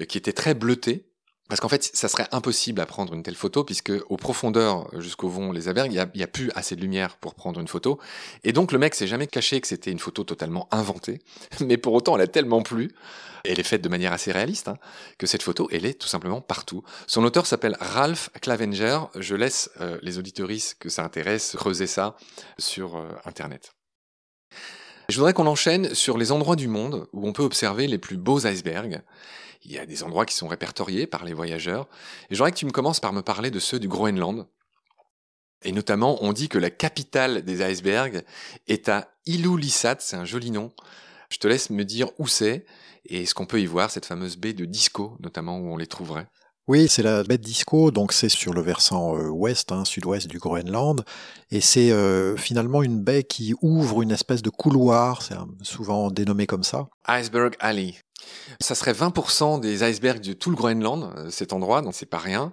euh, 0.00 0.04
qui 0.04 0.18
était 0.18 0.32
très 0.32 0.54
bleuté, 0.54 1.09
parce 1.50 1.60
qu'en 1.60 1.68
fait, 1.68 1.90
ça 1.92 2.08
serait 2.08 2.28
impossible 2.32 2.80
à 2.80 2.86
prendre 2.86 3.12
une 3.12 3.22
telle 3.22 3.34
photo, 3.34 3.64
puisque 3.64 3.92
aux 4.08 4.16
profondeurs 4.16 4.88
jusqu'au 5.00 5.28
vont 5.28 5.52
les 5.52 5.68
icebergs, 5.68 5.92
il 5.92 6.06
n'y 6.14 6.22
a, 6.22 6.26
plus 6.28 6.50
assez 6.54 6.76
de 6.76 6.80
lumière 6.80 7.16
pour 7.16 7.34
prendre 7.34 7.60
une 7.60 7.68
photo. 7.68 7.98
Et 8.44 8.52
donc 8.52 8.72
le 8.72 8.78
mec 8.78 8.94
s'est 8.94 9.08
jamais 9.08 9.26
caché 9.26 9.60
que 9.60 9.66
c'était 9.66 9.90
une 9.90 9.98
photo 9.98 10.22
totalement 10.22 10.68
inventée, 10.70 11.20
mais 11.60 11.76
pour 11.76 11.92
autant 11.92 12.14
elle 12.14 12.22
a 12.22 12.28
tellement 12.28 12.62
plu, 12.62 12.92
elle 13.44 13.58
est 13.58 13.64
faite 13.64 13.82
de 13.82 13.88
manière 13.88 14.12
assez 14.12 14.30
réaliste, 14.30 14.68
hein, 14.68 14.78
que 15.18 15.26
cette 15.26 15.42
photo, 15.42 15.68
elle 15.72 15.86
est 15.86 15.98
tout 15.98 16.08
simplement 16.08 16.40
partout. 16.40 16.84
Son 17.06 17.24
auteur 17.24 17.46
s'appelle 17.46 17.76
Ralph 17.80 18.30
Clavenger. 18.40 19.00
Je 19.18 19.34
laisse 19.34 19.70
euh, 19.80 19.98
les 20.02 20.18
auditoristes 20.18 20.76
que 20.78 20.88
ça 20.88 21.04
intéresse 21.04 21.56
creuser 21.56 21.86
ça 21.86 22.16
sur 22.58 22.96
euh, 22.96 23.08
Internet. 23.24 23.72
Je 25.08 25.16
voudrais 25.16 25.32
qu'on 25.32 25.48
enchaîne 25.48 25.92
sur 25.94 26.16
les 26.16 26.30
endroits 26.30 26.54
du 26.54 26.68
monde 26.68 27.08
où 27.12 27.26
on 27.26 27.32
peut 27.32 27.42
observer 27.42 27.88
les 27.88 27.98
plus 27.98 28.16
beaux 28.16 28.46
icebergs. 28.46 29.02
Il 29.62 29.72
y 29.72 29.78
a 29.78 29.86
des 29.86 30.02
endroits 30.02 30.26
qui 30.26 30.34
sont 30.34 30.48
répertoriés 30.48 31.06
par 31.06 31.24
les 31.24 31.34
voyageurs. 31.34 31.88
Et 32.30 32.34
j'aimerais 32.34 32.52
que 32.52 32.56
tu 32.56 32.66
me 32.66 32.70
commences 32.70 33.00
par 33.00 33.12
me 33.12 33.22
parler 33.22 33.50
de 33.50 33.58
ceux 33.58 33.78
du 33.78 33.88
Groenland. 33.88 34.46
Et 35.62 35.72
notamment, 35.72 36.22
on 36.22 36.32
dit 36.32 36.48
que 36.48 36.58
la 36.58 36.70
capitale 36.70 37.42
des 37.42 37.62
icebergs 37.62 38.24
est 38.66 38.88
à 38.88 39.12
Ilulissat, 39.26 39.96
c'est 40.00 40.16
un 40.16 40.24
joli 40.24 40.50
nom. 40.50 40.72
Je 41.28 41.38
te 41.38 41.46
laisse 41.46 41.70
me 41.70 41.84
dire 41.84 42.08
où 42.18 42.26
c'est 42.26 42.64
et 43.06 43.22
est-ce 43.22 43.34
qu'on 43.34 43.46
peut 43.46 43.60
y 43.60 43.66
voir 43.66 43.90
cette 43.90 44.06
fameuse 44.06 44.36
baie 44.36 44.52
de 44.52 44.64
Disco, 44.64 45.16
notamment 45.20 45.58
où 45.58 45.72
on 45.72 45.76
les 45.76 45.86
trouverait. 45.86 46.26
Oui, 46.68 46.86
c'est 46.88 47.02
la 47.02 47.24
baie 47.24 47.38
de 47.38 47.42
Disco, 47.42 47.90
donc 47.90 48.12
c'est 48.12 48.28
sur 48.28 48.52
le 48.52 48.60
versant 48.60 49.16
euh, 49.16 49.28
ouest, 49.28 49.72
hein, 49.72 49.84
sud-ouest 49.84 50.28
du 50.28 50.38
Groenland, 50.38 51.04
et 51.50 51.60
c'est 51.60 51.90
euh, 51.90 52.36
finalement 52.36 52.82
une 52.82 53.02
baie 53.02 53.24
qui 53.24 53.54
ouvre 53.60 54.02
une 54.02 54.12
espèce 54.12 54.42
de 54.42 54.50
couloir, 54.50 55.22
c'est 55.22 55.34
souvent 55.62 56.10
dénommé 56.10 56.46
comme 56.46 56.62
ça. 56.62 56.86
Iceberg 57.08 57.56
Alley. 57.58 57.94
Ça 58.60 58.74
serait 58.74 58.92
20% 58.92 59.60
des 59.60 59.88
icebergs 59.88 60.20
de 60.20 60.32
tout 60.32 60.50
le 60.50 60.56
Groenland, 60.56 61.12
euh, 61.16 61.30
cet 61.30 61.52
endroit, 61.52 61.82
donc 61.82 61.94
c'est 61.94 62.06
pas 62.06 62.18
rien. 62.18 62.52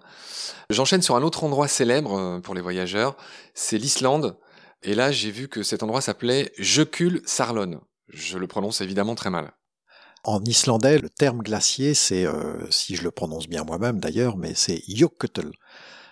J'enchaîne 0.69 1.01
sur 1.01 1.15
un 1.15 1.23
autre 1.23 1.43
endroit 1.43 1.67
célèbre 1.67 2.39
pour 2.41 2.55
les 2.55 2.61
voyageurs, 2.61 3.15
c'est 3.53 3.77
l'Islande, 3.77 4.37
et 4.83 4.95
là 4.95 5.11
j'ai 5.11 5.31
vu 5.31 5.47
que 5.47 5.63
cet 5.63 5.83
endroit 5.83 6.01
s'appelait 6.01 6.51
Jökull 6.57 7.21
Sarlon. 7.25 7.81
Je 8.09 8.37
le 8.37 8.47
prononce 8.47 8.81
évidemment 8.81 9.15
très 9.15 9.29
mal. 9.29 9.51
En 10.23 10.43
islandais, 10.43 10.97
le 10.99 11.09
terme 11.09 11.41
glacier, 11.41 11.93
c'est, 11.93 12.25
euh, 12.25 12.69
si 12.69 12.95
je 12.95 13.03
le 13.03 13.11
prononce 13.11 13.47
bien 13.47 13.63
moi-même 13.63 13.99
d'ailleurs, 13.99 14.37
mais 14.37 14.53
c'est 14.55 14.81
Jökull. 14.87 15.51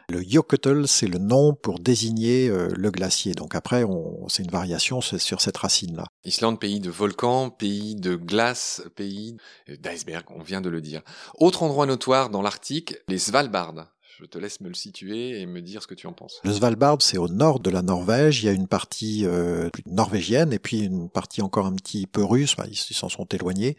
Le 0.09 0.21
Jökull, 0.21 0.87
c'est 0.87 1.07
le 1.07 1.17
nom 1.17 1.53
pour 1.53 1.79
désigner 1.79 2.47
euh, 2.47 2.69
le 2.75 2.91
glacier. 2.91 3.33
Donc 3.33 3.55
après, 3.55 3.83
c'est 4.27 4.43
une 4.43 4.51
variation 4.51 5.01
sur 5.01 5.41
cette 5.41 5.57
racine-là. 5.57 6.05
Islande, 6.23 6.59
pays 6.59 6.79
de 6.79 6.89
volcans, 6.89 7.49
pays 7.49 7.95
de 7.95 8.15
glace, 8.15 8.83
pays 8.95 9.37
d'iceberg, 9.67 10.25
on 10.29 10.41
vient 10.41 10.61
de 10.61 10.69
le 10.69 10.81
dire. 10.81 11.01
Autre 11.39 11.63
endroit 11.63 11.85
notoire 11.85 12.29
dans 12.29 12.41
l'Arctique, 12.41 12.95
les 13.07 13.17
Svalbard. 13.17 13.73
Je 14.17 14.23
te 14.23 14.37
laisse 14.37 14.61
me 14.61 14.69
le 14.69 14.73
situer 14.75 15.41
et 15.41 15.45
me 15.45 15.61
dire 15.61 15.81
ce 15.81 15.87
que 15.87 15.93
tu 15.93 16.07
en 16.07 16.13
penses. 16.13 16.39
Le 16.45 16.53
Svalbard, 16.53 17.01
c'est 17.01 17.17
au 17.17 17.27
nord 17.27 17.59
de 17.59 17.69
la 17.69 17.81
Norvège. 17.81 18.41
Il 18.41 18.45
y 18.45 18.49
a 18.49 18.53
une 18.53 18.67
partie 18.67 19.25
euh, 19.25 19.69
norvégienne 19.87 20.53
et 20.53 20.59
puis 20.59 20.81
une 20.81 21.09
partie 21.09 21.41
encore 21.41 21.65
un 21.65 21.75
petit 21.75 22.07
peu 22.07 22.23
russe. 22.23 22.55
ils 22.69 22.75
s'en 22.77 23.09
sont 23.09 23.25
éloignés. 23.25 23.75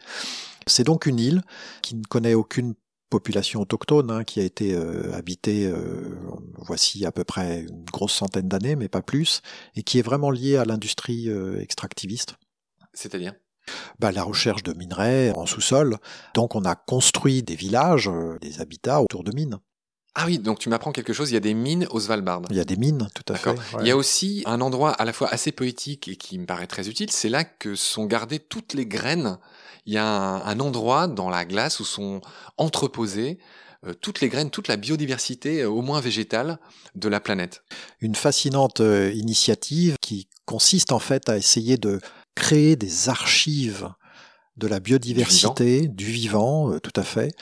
C'est 0.67 0.85
donc 0.85 1.07
une 1.07 1.19
île 1.19 1.43
qui 1.81 1.95
ne 1.95 2.03
connaît 2.05 2.35
aucune 2.35 2.75
population 3.11 3.61
autochtone 3.61 4.11
hein, 4.11 4.25
qui 4.25 4.41
a 4.41 4.45
été 4.45 4.75
euh, 4.75 5.15
habitée 5.15 5.67
euh, 5.67 6.19
voici 6.59 7.07
à 7.07 7.13
peu 7.13 7.25
près 7.25 7.61
une 7.61 7.85
grosse 7.85 8.15
centaine 8.15 8.49
d'années, 8.49 8.77
mais 8.77 8.89
pas 8.89 9.03
plus, 9.03 9.43
et 9.75 9.83
qui 9.83 9.99
est 9.99 10.03
vraiment 10.03 10.31
liée 10.31 10.57
à 10.57 10.65
l'industrie 10.65 11.29
extractiviste. 11.61 12.35
C'est-à-dire? 12.93 13.35
Bah, 13.99 14.13
la 14.13 14.23
recherche 14.23 14.63
de 14.63 14.73
minerais 14.73 15.33
en 15.37 15.47
sous-sol. 15.47 15.99
Donc 16.35 16.55
on 16.55 16.65
a 16.65 16.75
construit 16.75 17.43
des 17.43 17.57
villages, 17.57 18.11
des 18.41 18.61
habitats 18.61 19.03
autour 19.03 19.25
de 19.25 19.33
mines. 19.35 19.59
Ah 20.19 20.25
oui, 20.25 20.39
donc 20.39 20.59
tu 20.59 20.71
m'apprends 20.71 20.93
quelque 20.93 21.13
chose, 21.13 21.31
il 21.31 21.35
y 21.35 21.37
a 21.37 21.41
des 21.41 21.53
mines 21.53 21.87
au 21.91 22.01
Svalbard. 22.01 22.41
Il 22.49 22.57
y 22.57 22.61
a 22.61 22.65
des 22.65 22.79
mines, 22.79 23.07
tout 23.15 23.31
à 23.31 23.37
fait. 23.37 23.55
Il 23.81 23.87
y 23.87 23.91
a 23.91 23.97
aussi 23.99 24.43
un 24.47 24.63
endroit 24.63 24.93
à 24.93 25.05
la 25.05 25.13
fois 25.13 25.29
assez 25.29 25.53
poétique 25.53 26.09
et 26.09 26.17
qui 26.17 26.39
me 26.39 26.47
paraît 26.47 26.67
très 26.67 26.89
utile, 26.89 27.11
c'est 27.11 27.29
là 27.29 27.45
que 27.45 27.75
sont 27.75 28.07
gardées 28.07 28.39
toutes 28.39 28.73
les 28.73 28.87
graines. 28.87 29.37
Il 29.85 29.93
y 29.93 29.99
a 29.99 30.07
un, 30.07 30.59
endroit 30.59 31.07
dans 31.07 31.29
la 31.29 31.45
glace 31.45 31.81
où 31.81 31.85
sont 31.85 32.23
entreposées 32.57 33.39
euh, 33.87 33.93
toutes 33.93 34.23
les 34.23 34.31
graines, 34.31 34.49
toute 34.49 34.69
la 34.69 34.79
biodiversité, 34.79 35.61
euh, 35.61 35.69
au 35.69 35.83
moins 35.83 36.01
végétale, 36.01 36.59
de 36.95 37.11
la 37.11 37.21
planète. 37.21 37.63
Une 38.01 38.15
fascinante 38.15 38.81
euh, 38.81 39.13
initiative 39.13 39.97
qui 40.01 40.29
consiste 40.47 40.93
en 40.93 40.99
fait 40.99 41.29
à 41.29 41.37
essayer 41.37 41.77
de 41.77 42.01
créer 42.35 42.75
des 42.77 43.11
archives 43.11 43.91
de 44.57 44.67
la 44.67 44.81
biodiversité, 44.81 45.89
du 45.89 46.07
vivant, 46.07 46.79
tout 46.79 46.99
à 46.99 47.03
fait, 47.03 47.35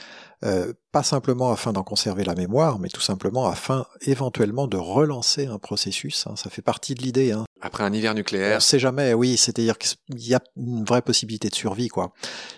euh, 0.43 0.73
pas 0.91 1.03
simplement 1.03 1.51
afin 1.51 1.73
d'en 1.73 1.83
conserver 1.83 2.23
la 2.23 2.35
mémoire, 2.35 2.79
mais 2.79 2.89
tout 2.89 3.01
simplement 3.01 3.47
afin 3.47 3.85
éventuellement 4.01 4.67
de 4.67 4.77
relancer 4.77 5.47
un 5.47 5.59
processus. 5.59 6.27
Hein. 6.27 6.35
ça 6.35 6.49
fait 6.49 6.61
partie 6.61 6.93
de 6.93 7.01
l'idée. 7.01 7.31
Hein. 7.31 7.45
Après 7.61 7.83
un 7.83 7.93
hiver 7.93 8.13
nucléaire. 8.13 8.57
On 8.57 8.59
sait 8.59 8.79
jamais, 8.79 9.13
oui, 9.13 9.37
c'est-à-dire 9.37 9.77
qu'il 9.77 9.97
y 10.09 10.33
a 10.33 10.41
une 10.57 10.83
vraie 10.83 11.01
possibilité 11.01 11.49
de 11.49 11.55
survie, 11.55 11.87
quoi. 11.87 12.13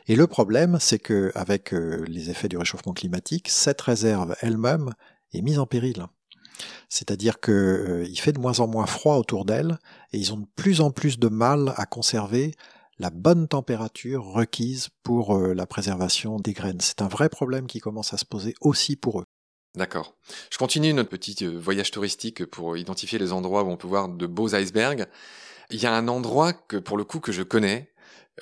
Et 0.07 0.15
le 0.15 0.27
problème, 0.27 0.77
c'est 0.79 0.99
que 0.99 1.31
avec 1.35 1.73
euh, 1.73 2.03
les 2.07 2.29
effets 2.29 2.49
du 2.49 2.57
réchauffement 2.57 2.93
climatique, 2.93 3.49
cette 3.49 3.81
réserve 3.81 4.35
elle-même 4.41 4.93
est 5.33 5.41
mise 5.41 5.59
en 5.59 5.65
péril. 5.65 6.05
C'est-à-dire 6.89 7.39
qu'il 7.39 7.53
euh, 7.53 8.15
fait 8.15 8.31
de 8.31 8.39
moins 8.39 8.59
en 8.59 8.67
moins 8.67 8.85
froid 8.85 9.17
autour 9.17 9.45
d'elle 9.45 9.77
et 10.13 10.17
ils 10.17 10.33
ont 10.33 10.37
de 10.37 10.47
plus 10.55 10.81
en 10.81 10.91
plus 10.91 11.19
de 11.19 11.27
mal 11.27 11.73
à 11.77 11.85
conserver 11.85 12.55
la 12.99 13.09
bonne 13.09 13.47
température 13.47 14.23
requise 14.23 14.89
pour 15.03 15.37
euh, 15.37 15.53
la 15.53 15.67
préservation 15.67 16.37
des 16.37 16.53
graines. 16.53 16.81
C'est 16.81 17.01
un 17.01 17.07
vrai 17.07 17.29
problème 17.29 17.67
qui 17.67 17.79
commence 17.79 18.13
à 18.13 18.17
se 18.17 18.25
poser 18.25 18.55
aussi 18.61 18.95
pour 18.95 19.21
eux. 19.21 19.25
D'accord. 19.75 20.15
Je 20.51 20.57
continue 20.57 20.93
notre 20.93 21.09
petit 21.09 21.45
euh, 21.45 21.57
voyage 21.57 21.91
touristique 21.91 22.45
pour 22.45 22.77
identifier 22.77 23.19
les 23.19 23.33
endroits 23.33 23.63
où 23.63 23.69
on 23.69 23.77
peut 23.77 23.87
voir 23.87 24.09
de 24.09 24.25
beaux 24.25 24.55
icebergs. 24.55 25.05
Il 25.69 25.81
y 25.81 25.85
a 25.85 25.93
un 25.93 26.07
endroit 26.07 26.53
que 26.53 26.77
pour 26.77 26.97
le 26.97 27.03
coup 27.03 27.19
que 27.19 27.31
je 27.31 27.43
connais 27.43 27.91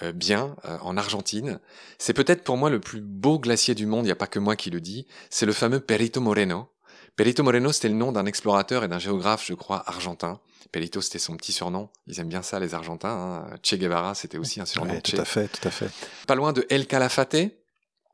euh, 0.03 0.11
bien 0.11 0.55
en 0.81 0.95
Argentine. 0.97 1.59
C'est 1.97 2.13
peut-être 2.13 2.43
pour 2.43 2.57
moi 2.57 2.69
le 2.69 2.79
plus 2.79 3.01
beau 3.01 3.39
glacier 3.39 3.75
du 3.75 3.85
monde, 3.85 4.05
il 4.05 4.07
n'y 4.07 4.11
a 4.11 4.15
pas 4.15 4.27
que 4.27 4.39
moi 4.39 4.55
qui 4.55 4.69
le 4.69 4.81
dis. 4.81 5.07
C'est 5.29 5.45
le 5.45 5.53
fameux 5.53 5.79
Perito 5.79 6.21
Moreno. 6.21 6.69
Perito 7.15 7.43
Moreno, 7.43 7.71
c'était 7.71 7.87
le 7.87 7.95
nom 7.95 8.11
d'un 8.11 8.25
explorateur 8.25 8.83
et 8.83 8.87
d'un 8.87 8.99
géographe, 8.99 9.45
je 9.45 9.53
crois, 9.53 9.83
argentin. 9.87 10.39
Pelito, 10.71 10.99
c'était 10.99 11.19
son 11.19 11.37
petit 11.37 11.53
surnom. 11.53 11.89
Ils 12.07 12.19
aiment 12.19 12.27
bien 12.27 12.41
ça, 12.41 12.59
les 12.59 12.73
Argentins. 12.73 13.45
Hein. 13.47 13.57
Che 13.63 13.75
Guevara, 13.75 14.15
c'était 14.15 14.37
aussi 14.37 14.59
un 14.59 14.65
surnom. 14.65 14.99
tout 14.99 15.15
à 15.17 15.23
fait, 15.23 15.47
tout 15.47 15.65
à 15.65 15.71
fait. 15.71 15.89
Pas 16.27 16.35
loin 16.35 16.51
de 16.51 16.65
El 16.69 16.87
Calafate. 16.87 17.35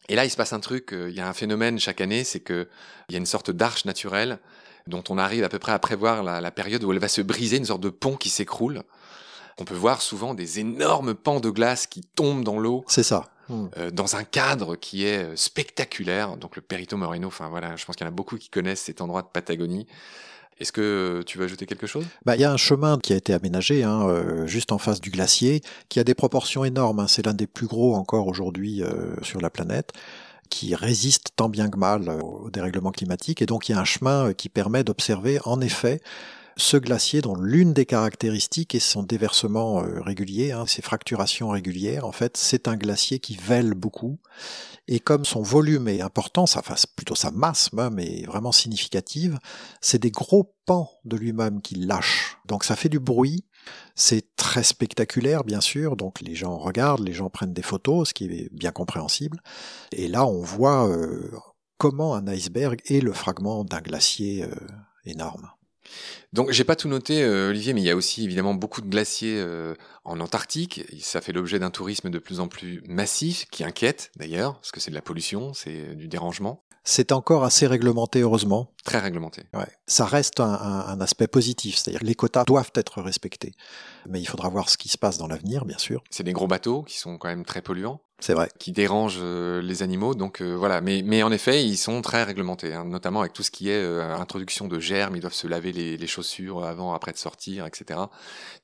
Et 0.10 0.16
là, 0.16 0.26
il 0.26 0.30
se 0.30 0.36
passe 0.36 0.54
un 0.54 0.60
truc. 0.60 0.94
Euh, 0.94 1.10
il 1.10 1.16
y 1.16 1.22
a 1.22 1.28
un 1.28 1.34
phénomène 1.34 1.80
chaque 1.80 2.02
année, 2.02 2.24
c'est 2.24 2.42
que 2.42 2.68
il 3.10 3.14
y 3.14 3.16
a 3.16 3.18
une 3.18 3.26
sorte 3.26 3.50
d'arche 3.50 3.86
naturelle 3.86 4.40
dont 4.88 5.04
on 5.10 5.18
arrive 5.18 5.44
à 5.44 5.50
peu 5.50 5.60
près 5.60 5.72
à 5.72 5.80
prévoir 5.80 6.24
la, 6.24 6.52
période 6.52 6.84
où 6.84 6.92
elle 6.92 7.00
va 7.00 7.08
se 7.08 7.22
briser, 7.22 7.58
une 7.58 7.66
sorte 7.66 7.82
de 7.82 7.90
pont 7.90 8.18
qui 8.18 8.30
s'écroule. 8.30 8.84
On 9.58 9.66
peut 9.66 9.76
voir 9.76 10.02
souvent 10.02 10.34
des 10.34 10.60
énormes 10.60 11.14
pans 11.14 11.40
de 11.40 11.50
glace 11.50 11.88
qui 11.88 12.02
tombent 12.02 12.44
dans 12.44 12.60
l'eau. 12.60 12.84
C'est 12.88 13.04
ça. 13.04 13.32
Euh, 13.78 13.92
dans 13.92 14.16
un 14.16 14.24
cadre 14.24 14.76
qui 14.76 15.06
est 15.06 15.24
euh, 15.24 15.36
spectaculaire. 15.36 16.38
Donc 16.38 16.56
le 16.56 16.62
Perito 16.62 16.98
Moreno, 16.98 17.28
enfin 17.28 17.50
voilà, 17.50 17.76
je 17.76 17.86
pense 17.86 17.96
qu'il 17.96 18.06
y 18.06 18.10
en 18.10 18.12
a 18.12 18.16
beaucoup 18.16 18.38
qui 18.38 18.50
connaissent 18.50 18.82
cet 18.82 19.02
endroit 19.02 19.22
de 19.22 19.28
Patagonie. 19.28 19.88
Est-ce 20.62 20.72
que 20.72 21.24
tu 21.26 21.40
veux 21.40 21.46
ajouter 21.46 21.66
quelque 21.66 21.88
chose? 21.88 22.06
Bah, 22.24 22.36
Il 22.36 22.42
y 22.42 22.46
a 22.46 22.52
un 22.52 22.58
chemin 22.58 23.00
qui 23.00 23.14
a 23.14 23.16
été 23.16 23.34
aménagé 23.34 23.84
hein, 23.84 24.08
euh, 24.08 24.46
juste 24.46 24.72
en 24.72 24.78
face 24.78 25.02
du 25.02 25.10
glacier, 25.10 25.62
qui 25.90 26.00
a 26.00 26.04
des 26.04 26.14
proportions 26.14 26.64
énormes. 26.64 27.00
Hein. 27.00 27.08
C'est 27.08 27.26
l'un 27.26 27.34
des 27.34 27.48
plus 27.48 27.66
gros 27.66 27.96
encore 27.96 28.28
aujourd'hui 28.28 28.84
euh, 28.84 29.16
sur 29.24 29.42
la 29.42 29.50
planète 29.50 29.92
qui 30.50 30.76
résiste 30.76 31.30
tant 31.36 31.50
bien 31.50 31.68
que 31.68 31.80
mal 31.80 32.10
euh, 32.10 32.20
au 32.20 32.52
dérèglement 32.52 32.92
climatique. 32.92 33.42
Et 33.42 33.48
donc 33.48 33.70
il 33.70 33.72
y 33.72 33.76
a 33.76 33.80
un 33.80 33.86
chemin 33.86 34.34
qui 34.34 34.50
permet 34.50 34.84
d'observer 34.84 35.40
en 35.46 35.62
effet 35.62 36.00
ce 36.58 36.78
glacier 36.78 37.22
dont 37.22 37.36
l'une 37.36 37.74
des 37.74 37.86
caractéristiques 37.86 38.76
est 38.76 38.80
son 38.80 39.04
déversement 39.04 39.84
régulier, 40.04 40.52
hein, 40.52 40.66
ses 40.68 40.82
fracturations 40.82 41.50
régulières. 41.50 42.06
En 42.06 42.12
fait, 42.12 42.38
c'est 42.38 42.68
un 42.68 42.76
glacier 42.76 43.20
qui 43.20 43.36
vèle 43.36 43.74
beaucoup 43.74 44.20
et 44.88 45.00
comme 45.00 45.26
son 45.26 45.42
volume 45.42 45.88
est 45.88 46.02
important, 46.02 46.46
sa, 46.46 46.60
enfin, 46.60 46.76
plutôt 46.96 47.16
sa 47.16 47.32
masse 47.32 47.72
même 47.72 48.00
est 48.00 48.26
vraiment 48.26 48.52
significative, 48.52 49.40
c'est 49.80 50.00
des 50.00 50.12
gros 50.12 50.56
pans 50.66 50.92
de 51.06 51.16
lui-même 51.16 51.62
qu'il 51.62 51.88
lâche. 51.88 52.38
Donc 52.46 52.64
ça 52.64 52.76
fait 52.76 52.90
du 52.90 53.00
bruit. 53.00 53.46
C'est 53.96 54.36
très 54.36 54.64
spectaculaire, 54.64 55.44
bien 55.44 55.62
sûr, 55.62 55.96
donc 55.96 56.20
les 56.20 56.34
gens 56.36 56.58
regardent, 56.58 57.06
les 57.06 57.14
gens 57.14 57.30
prennent 57.30 57.54
des 57.54 57.62
photos, 57.62 58.10
ce 58.10 58.14
qui 58.14 58.26
est 58.26 58.50
bien 58.52 58.72
compréhensible. 58.72 59.40
Et 59.92 60.08
là, 60.08 60.26
on 60.26 60.42
voit 60.42 60.90
euh, 60.90 61.32
comment 61.78 62.16
un 62.16 62.28
iceberg 62.28 62.82
est 62.86 63.02
le 63.02 63.14
fragment 63.14 63.64
d'un 63.64 63.82
glacier 63.82 64.44
euh, 64.44 64.56
énorme. 65.06 65.52
Donc 66.34 66.52
j'ai 66.52 66.64
pas 66.64 66.76
tout 66.76 66.88
noté, 66.88 67.24
euh, 67.24 67.50
Olivier, 67.50 67.74
mais 67.74 67.82
il 67.82 67.86
y 67.86 67.90
a 67.90 67.96
aussi 67.96 68.24
évidemment 68.24 68.54
beaucoup 68.54 68.82
de 68.82 68.90
glaciers 68.90 69.38
euh, 69.38 69.76
en 70.04 70.20
Antarctique. 70.20 70.86
Ça 71.00 71.22
fait 71.22 71.34
l'objet 71.34 71.60
d'un 71.60 71.72
tourisme 71.72 72.10
de 72.10 72.20
plus 72.20 72.40
en 72.40 72.48
plus 72.48 72.82
massif, 72.88 73.46
qui 73.52 73.64
inquiète 73.64 74.12
d'ailleurs, 74.16 74.56
parce 74.56 74.72
que 74.72 74.80
c'est 74.80 74.92
de 74.92 74.96
la 74.96 75.02
pollution, 75.02 75.54
c'est 75.54 75.96
du 75.96 76.08
dérangement. 76.08 76.64
C'est 76.84 77.12
encore 77.12 77.44
assez 77.44 77.68
réglementé, 77.68 78.22
heureusement. 78.22 78.74
Très 78.84 78.98
réglementé. 78.98 79.44
Ouais. 79.54 79.68
Ça 79.86 80.06
reste 80.06 80.40
un, 80.40 80.52
un, 80.52 81.00
aspect 81.00 81.28
positif, 81.28 81.76
c'est-à-dire 81.76 82.02
les 82.04 82.16
quotas 82.16 82.44
doivent 82.44 82.72
être 82.74 83.04
respectés. 83.04 83.54
Mais 84.10 84.20
il 84.20 84.26
faudra 84.26 84.50
voir 84.50 84.68
ce 84.68 84.78
qui 84.78 84.90
se 84.90 84.98
passe 84.98 85.20
dans 85.20 85.28
l'avenir, 85.28 85.66
bien 85.66 85.78
sûr. 85.78 86.04
C'est 86.10 86.24
des 86.24 86.34
gros 86.34 86.48
bateaux 86.48 86.82
qui 86.82 86.98
sont 86.98 87.20
quand 87.20 87.28
même 87.28 87.46
très 87.46 87.62
polluants. 87.62 88.02
C'est 88.22 88.34
vrai. 88.34 88.50
Qui 88.60 88.72
dérangent 88.72 89.20
euh, 89.20 89.62
les 89.62 89.84
animaux. 89.84 90.16
Donc 90.16 90.42
euh, 90.42 90.56
voilà. 90.56 90.80
Mais, 90.80 91.02
mais 91.04 91.24
en 91.24 91.32
effet, 91.32 91.66
ils 91.66 91.78
sont 91.78 92.02
très 92.02 92.24
réglementés, 92.24 92.74
hein, 92.74 92.86
notamment 92.86 93.22
avec 93.22 93.34
tout 93.34 93.44
ce 93.44 93.52
qui 93.52 93.70
est 93.70 93.84
euh, 93.84 94.16
introduction 94.16 94.68
de 94.68 94.80
germes. 94.80 95.16
Ils 95.16 95.22
doivent 95.22 95.34
se 95.34 95.48
laver 95.48 95.72
les, 95.72 95.98
les, 95.98 96.08
chaussures 96.08 96.64
avant, 96.64 96.94
après 96.94 97.12
de 97.12 97.18
sortir, 97.18 97.66
etc. 97.66 98.00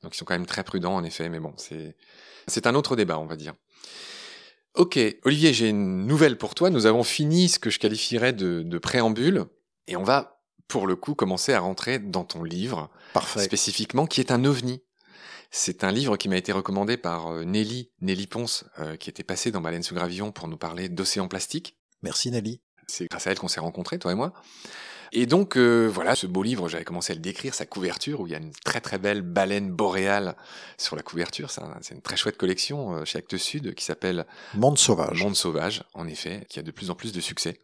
Donc 0.04 0.16
ils 0.16 0.18
sont 0.18 0.26
quand 0.26 0.36
même 0.36 0.46
très 0.46 0.64
prudents, 0.64 0.96
en 0.96 1.04
effet. 1.04 1.28
Mais 1.28 1.40
bon, 1.40 1.54
c'est 1.58 1.96
c'est 2.48 2.66
un 2.68 2.76
autre 2.76 2.96
débat, 2.96 3.20
on 3.20 3.26
va 3.26 3.36
dire. 3.36 3.54
Ok, 4.76 5.00
Olivier, 5.26 5.54
j'ai 5.54 5.70
une 5.70 6.06
nouvelle 6.06 6.38
pour 6.38 6.54
toi. 6.54 6.70
Nous 6.70 6.86
avons 6.86 7.04
fini 7.04 7.50
ce 7.50 7.58
que 7.60 7.70
je 7.70 7.80
qualifierais 7.80 8.32
de, 8.32 8.62
de 8.62 8.78
préambule, 8.78 9.46
et 9.88 9.98
on 9.98 10.04
va, 10.04 10.40
pour 10.68 10.86
le 10.86 10.96
coup, 10.96 11.16
commencer 11.16 11.54
à 11.54 11.60
rentrer 11.60 11.98
dans 11.98 12.24
ton 12.24 12.44
livre, 12.44 12.90
Parfait. 13.14 13.44
spécifiquement, 13.44 14.06
qui 14.06 14.22
est 14.22 14.32
un 14.32 14.46
ovni. 14.46 14.82
C'est 15.52 15.84
un 15.84 15.92
livre 15.92 16.18
qui 16.18 16.30
m'a 16.30 16.38
été 16.38 16.52
recommandé 16.52 16.98
par 16.98 17.28
euh, 17.28 17.44
Nelly, 17.44 17.90
Nelly 18.02 18.28
Ponce, 18.28 18.66
euh, 18.80 18.96
qui 18.96 19.10
était 19.10 19.24
passée 19.24 19.52
dans 19.52 19.62
Baleine 19.62 19.84
sous 19.84 19.96
Gravillon 19.96 20.32
pour 20.32 20.48
nous 20.48 20.58
parler 20.58 20.90
d'océan 20.90 21.28
plastique. 21.28 21.78
Merci 22.04 22.32
Nelly. 22.32 22.62
C'est 22.88 23.08
grâce 23.10 23.28
à 23.28 23.32
elle 23.32 23.40
qu'on 23.40 23.48
s'est 23.48 23.60
rencontrés, 23.60 24.00
toi 24.00 24.12
et 24.12 24.16
moi. 24.16 24.34
Et 25.14 25.26
donc 25.26 25.58
euh, 25.58 25.88
voilà, 25.88 26.16
ce 26.16 26.28
beau 26.28 26.44
livre, 26.44 26.68
j'avais 26.68 26.84
commencé 26.84 27.14
à 27.14 27.16
le 27.16 27.22
décrire, 27.22 27.54
sa 27.54 27.66
couverture, 27.66 28.20
où 28.20 28.28
il 28.28 28.34
y 28.34 28.36
a 28.36 28.40
une 28.40 28.52
très 28.66 28.82
très 28.82 28.98
belle 28.98 29.22
baleine 29.22 29.72
boréale 29.72 30.36
sur 30.78 30.98
la 30.98 31.02
couverture. 31.02 31.50
C'est 31.50 31.62
un, 31.62 31.80
une 31.92 32.02
très 32.02 32.18
chouette 32.18 32.38
collection 32.38 33.06
chez 33.06 33.20
Actes 33.20 33.38
Sud 33.38 33.74
qui 33.74 33.86
s'appelle 33.86 34.26
Monde 34.54 34.78
Sauvage. 34.78 35.24
Monde 35.24 35.36
Sauvage, 35.36 35.84
en 35.94 36.08
effet, 36.08 36.46
qui 36.50 36.60
a 36.60 36.62
de 36.62 36.72
plus 36.72 36.90
en 36.90 36.96
plus 36.96 37.14
de 37.14 37.22
succès. 37.22 37.62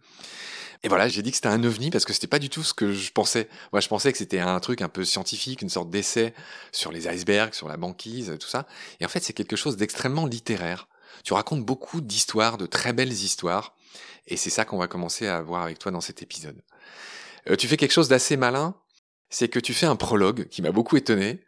Et 0.84 0.90
voilà, 0.90 1.08
j'ai 1.08 1.22
dit 1.22 1.32
que 1.32 1.38
c'était 1.38 1.48
un 1.48 1.64
ovni 1.64 1.90
parce 1.92 2.04
que 2.04 2.12
c'était 2.12 2.28
pas 2.28 2.40
du 2.40 2.50
tout 2.50 2.62
ce 2.62 2.74
que 2.74 2.92
je 2.92 3.12
pensais. 3.12 3.48
Moi, 3.72 3.80
je 3.80 3.88
pensais 3.88 4.12
que 4.12 4.18
c'était 4.18 4.40
un 4.40 4.60
truc 4.60 4.82
un 4.82 4.90
peu 4.90 5.06
scientifique, 5.06 5.62
une 5.62 5.70
sorte 5.70 5.90
d'essai 5.90 6.34
sur 6.74 6.92
les 6.92 7.08
icebergs, 7.08 7.54
sur 7.54 7.70
la 7.70 7.78
banquise, 7.78 8.36
tout 8.40 8.50
ça. 8.50 8.68
Et 9.00 9.06
en 9.06 9.08
fait, 9.08 9.22
c'est 9.22 9.34
quelque 9.34 9.56
chose 9.56 9.78
d'extrêmement 9.78 10.26
littéraire. 10.26 10.90
Tu 11.24 11.34
racontes 11.34 11.64
beaucoup 11.64 12.02
d'histoires, 12.02 12.58
de 12.58 12.66
très 12.66 12.92
belles 12.92 13.14
histoires. 13.14 13.76
Et 14.28 14.36
c'est 14.36 14.50
ça 14.50 14.66
qu'on 14.66 14.78
va 14.78 14.88
commencer 14.88 15.28
à 15.28 15.42
voir 15.42 15.64
avec 15.64 15.80
toi 15.80 15.92
dans 15.92 16.02
cet 16.02 16.22
épisode. 16.22 16.62
Euh, 17.50 17.56
tu 17.56 17.68
fais 17.68 17.78
quelque 17.78 17.92
chose 17.92 18.10
d'assez 18.10 18.36
malin, 18.36 18.76
c'est 19.30 19.48
que 19.48 19.60
tu 19.60 19.74
fais 19.74 19.86
un 19.86 19.96
prologue 19.96 20.48
qui 20.50 20.62
m'a 20.62 20.72
beaucoup 20.72 20.98
étonné, 20.98 21.40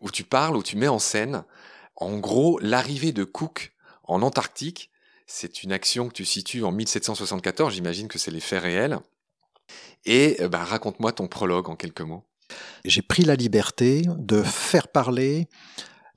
où 0.00 0.10
tu 0.10 0.24
parles, 0.24 0.56
où 0.56 0.62
tu 0.62 0.76
mets 0.76 0.88
en 0.88 0.98
scène, 0.98 1.44
en 1.96 2.18
gros, 2.18 2.58
l'arrivée 2.60 3.12
de 3.12 3.24
Cook 3.24 3.72
en 4.04 4.22
Antarctique. 4.22 4.90
C'est 5.30 5.62
une 5.62 5.72
action 5.72 6.08
que 6.08 6.14
tu 6.14 6.24
situes 6.24 6.64
en 6.64 6.72
1774, 6.72 7.74
j'imagine 7.74 8.08
que 8.08 8.18
c'est 8.18 8.30
les 8.30 8.40
faits 8.40 8.62
réels. 8.62 8.98
Et 10.06 10.38
bah, 10.50 10.64
raconte-moi 10.64 11.12
ton 11.12 11.28
prologue 11.28 11.68
en 11.68 11.76
quelques 11.76 12.00
mots. 12.00 12.24
J'ai 12.86 13.02
pris 13.02 13.24
la 13.24 13.36
liberté 13.36 14.02
de 14.16 14.42
faire 14.42 14.88
parler 14.88 15.46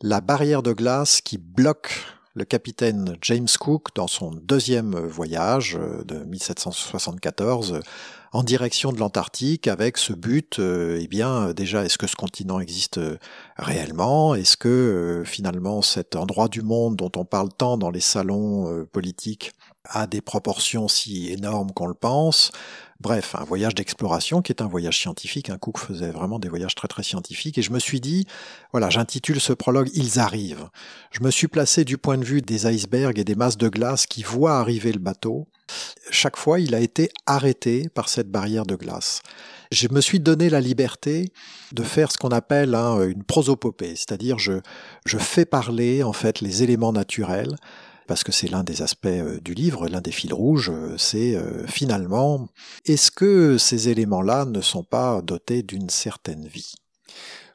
la 0.02 0.22
barrière 0.22 0.64
de 0.64 0.72
glace 0.72 1.20
qui 1.20 1.38
bloque 1.38 1.92
le 2.36 2.46
capitaine 2.46 3.18
James 3.22 3.50
Cook 3.60 3.90
dans 3.96 4.08
son 4.08 4.32
deuxième 4.32 4.98
voyage 4.98 5.78
de 6.06 6.24
1774 6.24 7.82
en 8.32 8.44
direction 8.44 8.94
de 8.94 9.00
l'Antarctique 9.00 9.68
avec 9.68 9.98
ce 9.98 10.14
but, 10.14 10.60
euh, 10.60 11.00
eh 11.02 11.08
bien 11.08 11.54
déjà, 11.54 11.84
est-ce 11.84 11.98
que 11.98 12.08
ce 12.08 12.16
continent 12.16 12.60
existe 12.60 13.00
réellement? 13.58 14.36
Est-ce 14.36 14.56
que 14.56 14.70
euh, 14.70 15.26
finalement 15.26 15.82
cet 15.82 16.16
endroit 16.16 16.48
du 16.48 16.62
monde 16.62 16.96
dont 16.96 17.12
on 17.18 17.26
parle 17.26 17.50
tant 17.50 17.78
dans 17.78 17.92
les 17.92 18.00
salons 18.00 18.72
euh, 18.72 18.86
politiques 18.86 19.52
a 19.84 20.08
des 20.08 20.22
proportions 20.22 20.88
si 20.88 21.30
énormes 21.30 21.72
qu'on 21.72 21.88
le 21.88 21.94
pense? 21.94 22.52
Bref, 23.02 23.36
un 23.36 23.44
voyage 23.44 23.74
d'exploration 23.74 24.44
qui 24.44 24.52
est 24.52 24.62
un 24.62 24.68
voyage 24.68 25.00
scientifique. 25.00 25.50
Un 25.50 25.58
Cook 25.58 25.80
faisait 25.80 26.12
vraiment 26.12 26.38
des 26.38 26.50
voyages 26.50 26.76
très 26.76 26.88
très 26.88 27.02
scientifiques. 27.02 27.58
Et 27.58 27.64
je 27.64 27.72
me 27.72 27.80
suis 27.80 28.00
dit, 28.00 28.28
voilà, 28.72 28.92
j'intitule 28.92 29.42
ce 29.42 29.54
prologue 29.54 29.90
Ils 29.96 30.20
arrivent. 30.20 30.70
Je 31.12 31.22
me 31.22 31.32
suis 31.32 31.48
placé 31.48 31.84
du 31.84 31.98
point 31.98 32.20
de 32.20 32.24
vue 32.24 32.44
des 32.44 32.68
icebergs 32.68 33.18
et 33.18 33.24
des 33.24 33.34
masses 33.34 33.58
de 33.58 33.70
glace 33.70 34.06
qui 34.06 34.22
voient 34.22 34.60
arriver 34.60 34.92
le 34.92 35.00
bateau. 35.00 35.48
Chaque 36.10 36.38
fois, 36.38 36.60
il 36.60 36.76
a 36.76 36.80
été 36.80 37.10
arrêté 37.26 37.90
par 37.90 38.10
cette 38.10 38.30
barrière 38.30 38.66
de 38.66 38.76
glace. 38.76 39.22
Je 39.72 39.88
me 39.90 40.02
suis 40.02 40.20
donné 40.20 40.50
la 40.50 40.60
liberté 40.60 41.32
de 41.72 41.84
faire 41.84 42.12
ce 42.12 42.18
qu'on 42.18 42.30
appelle 42.30 42.76
hein, 42.76 43.02
une 43.08 43.24
prosopopée, 43.24 43.96
c'est-à-dire 43.96 44.38
je, 44.38 44.54
je 45.06 45.18
fais 45.18 45.46
parler 45.46 46.04
en 46.04 46.14
fait 46.14 46.42
les 46.42 46.64
éléments 46.64 46.92
naturels 46.92 47.56
parce 48.08 48.26
que 48.26 48.34
c'est 48.34 48.50
l'un 48.50 48.64
des 48.64 48.82
aspects 48.82 49.08
du 49.42 49.54
livre, 49.54 49.88
l'un 49.88 50.02
des 50.02 50.12
fils 50.12 50.34
rouges, 50.34 50.74
c'est 50.98 51.38
finalement, 51.68 52.50
est-ce 52.86 53.10
que 53.10 53.58
ces 53.58 53.88
éléments-là 53.88 54.44
ne 54.44 54.60
sont 54.60 54.84
pas 54.84 55.22
dotés 55.22 55.64
d'une 55.64 55.90
certaine 55.90 56.46
vie? 56.46 56.74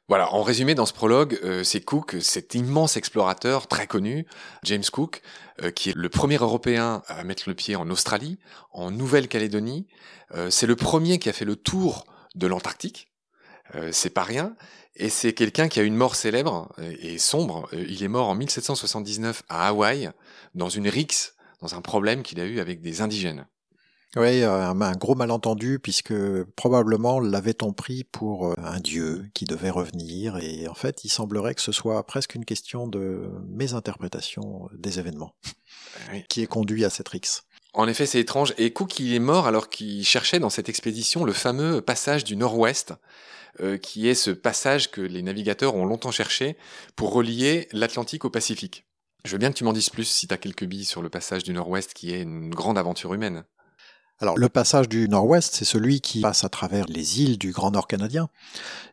Voilà, 0.09 0.33
en 0.33 0.43
résumé, 0.43 0.77
dans 0.77 0.87
ce 0.87 0.93
prologue, 0.93 1.37
euh, 1.43 1.65
c'est 1.65 1.81
Cook, 1.81 2.17
cet 2.21 2.55
immense 2.55 2.97
explorateur 2.97 3.67
très 3.67 3.89
connu, 3.89 4.25
James 4.63 4.85
Cook, 4.93 5.21
euh, 5.63 5.73
qui 5.73 5.91
est 5.91 5.97
le 5.97 6.09
premier 6.09 6.37
Européen 6.37 7.03
à 7.09 7.25
mettre 7.25 7.49
le 7.49 7.57
pied 7.57 7.75
en 7.75 7.91
Australie, 7.91 8.39
en 8.71 8.93
Nouvelle-Calédonie. 8.93 9.89
Euh, 10.33 10.49
c'est 10.49 10.69
le 10.69 10.77
premier 10.77 11.19
qui 11.19 11.29
a 11.29 11.33
fait 11.33 11.45
le 11.45 11.57
tour 11.57 12.05
de 12.37 12.47
l'Antarctique. 12.47 13.09
c'est 13.91 14.11
pas 14.11 14.23
rien. 14.23 14.55
Et 14.95 15.09
c'est 15.09 15.33
quelqu'un 15.33 15.69
qui 15.69 15.81
a 15.81 15.83
une 15.83 15.97
mort 15.97 16.15
célèbre 16.15 16.73
et 16.79 17.19
sombre. 17.19 17.69
Il 17.73 18.03
est 18.05 18.09
mort 18.09 18.29
en 18.29 18.37
1779 18.37 19.43
à 19.49 19.69
Hawaï, 19.69 20.11
dans 20.55 20.69
une 20.69 20.89
rixe, 20.89 21.35
dans 21.61 21.75
un 21.75 21.81
problème 21.81 22.23
qu'il 22.23 22.39
a 22.41 22.45
eu 22.45 22.61
avec 22.61 22.81
des 22.81 23.01
indigènes. 23.01 23.47
Oui, 24.17 24.43
un, 24.43 24.81
un, 24.81 24.93
gros 24.93 25.15
malentendu, 25.15 25.79
puisque 25.79 26.15
probablement 26.57 27.21
l'avait-on 27.21 27.75
pris 27.75 28.05
pour 28.05 28.55
un 28.59 28.81
dieu 28.81 29.27
qui 29.35 29.45
devait 29.45 29.71
revenir, 29.71 30.39
et 30.39 30.69
en 30.69 30.75
fait, 30.75 31.05
il 31.05 31.11
semblerait 31.11 31.55
que 31.55 31.61
ce 31.61 31.73
soit 31.73 32.05
presque 32.07 32.35
une 32.35 32.47
question 32.47 32.89
de 32.89 33.31
mésinterprétation 33.47 34.71
des 34.73 34.99
événements 34.99 35.35
oui. 36.13 36.25
qui 36.29 36.43
est 36.43 36.47
conduit 36.47 36.85
à 36.87 36.91
cette 36.91 37.09
rixe. 37.09 37.45
En 37.75 37.87
effet, 37.89 38.07
c'est 38.07 38.21
étrange. 38.21 38.55
Et 38.57 38.73
Cook, 38.73 38.99
il 39.01 39.13
est 39.13 39.19
mort 39.19 39.47
alors 39.47 39.69
qu'il 39.69 40.03
cherchait 40.03 40.39
dans 40.39 40.49
cette 40.49 40.71
expédition 40.71 41.25
le 41.25 41.35
fameux 41.35 41.83
passage 41.83 42.25
du 42.25 42.35
Nord-Ouest, 42.35 42.95
euh, 43.61 43.77
qui 43.77 44.09
est 44.09 44.15
ce 44.15 44.31
passage 44.31 44.91
que 44.91 45.03
les 45.03 45.23
navigateurs 45.23 45.75
ont 45.75 45.85
longtemps 45.85 46.11
cherché 46.11 46.57
pour 46.97 47.13
relier 47.13 47.69
l'Atlantique 47.73 48.25
au 48.25 48.31
Pacifique. 48.31 48.87
Je 49.27 49.33
veux 49.33 49.39
bien 49.39 49.51
que 49.51 49.59
tu 49.59 49.65
m'en 49.65 49.75
dises 49.75 49.91
plus 49.91 50.05
si 50.05 50.27
tu 50.27 50.33
as 50.33 50.39
quelques 50.39 50.65
billes 50.65 50.87
sur 50.87 51.03
le 51.03 51.11
passage 51.11 51.43
du 51.43 51.53
Nord-Ouest 51.53 51.93
qui 51.93 52.15
est 52.15 52.23
une 52.23 52.49
grande 52.49 52.79
aventure 52.79 53.13
humaine. 53.13 53.45
Alors 54.19 54.39
le 54.39 54.49
passage 54.49 54.89
du 54.89 55.09
Nord-Ouest, 55.09 55.55
c'est 55.55 55.67
celui 55.67 56.01
qui 56.01 56.23
passe 56.23 56.43
à 56.43 56.49
travers 56.49 56.87
les 56.87 57.21
îles 57.23 57.37
du 57.37 57.53
Grand 57.53 57.71
Nord 57.71 57.87
canadien 57.87 58.31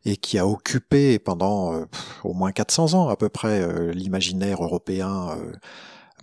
et 0.03 0.17
qui 0.17 0.37
a 0.37 0.45
occupé 0.45 1.17
pendant 1.17 1.73
euh, 1.73 1.85
au 2.25 2.33
moins 2.33 2.51
400 2.51 2.93
ans 2.93 3.07
à 3.07 3.15
peu 3.15 3.29
près 3.29 3.61
euh, 3.61 3.93
l'imaginaire 3.93 4.61
européen 4.61 5.29
euh, 5.37 5.53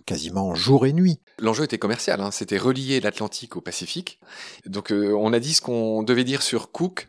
quasiment 0.05 0.53
jour 0.53 0.85
et 0.85 0.93
nuit. 0.93 1.19
L'enjeu 1.39 1.63
était 1.63 1.79
commercial, 1.79 2.21
hein, 2.21 2.29
c'était 2.29 2.59
relier 2.59 2.99
l'Atlantique 2.99 3.57
au 3.57 3.61
Pacifique. 3.61 4.19
Donc 4.67 4.91
on 4.91 5.33
a 5.33 5.39
dit 5.39 5.55
ce 5.55 5.61
qu'on 5.61 6.03
devait 6.03 6.23
dire 6.23 6.43
sur 6.43 6.71
Cook. 6.71 7.07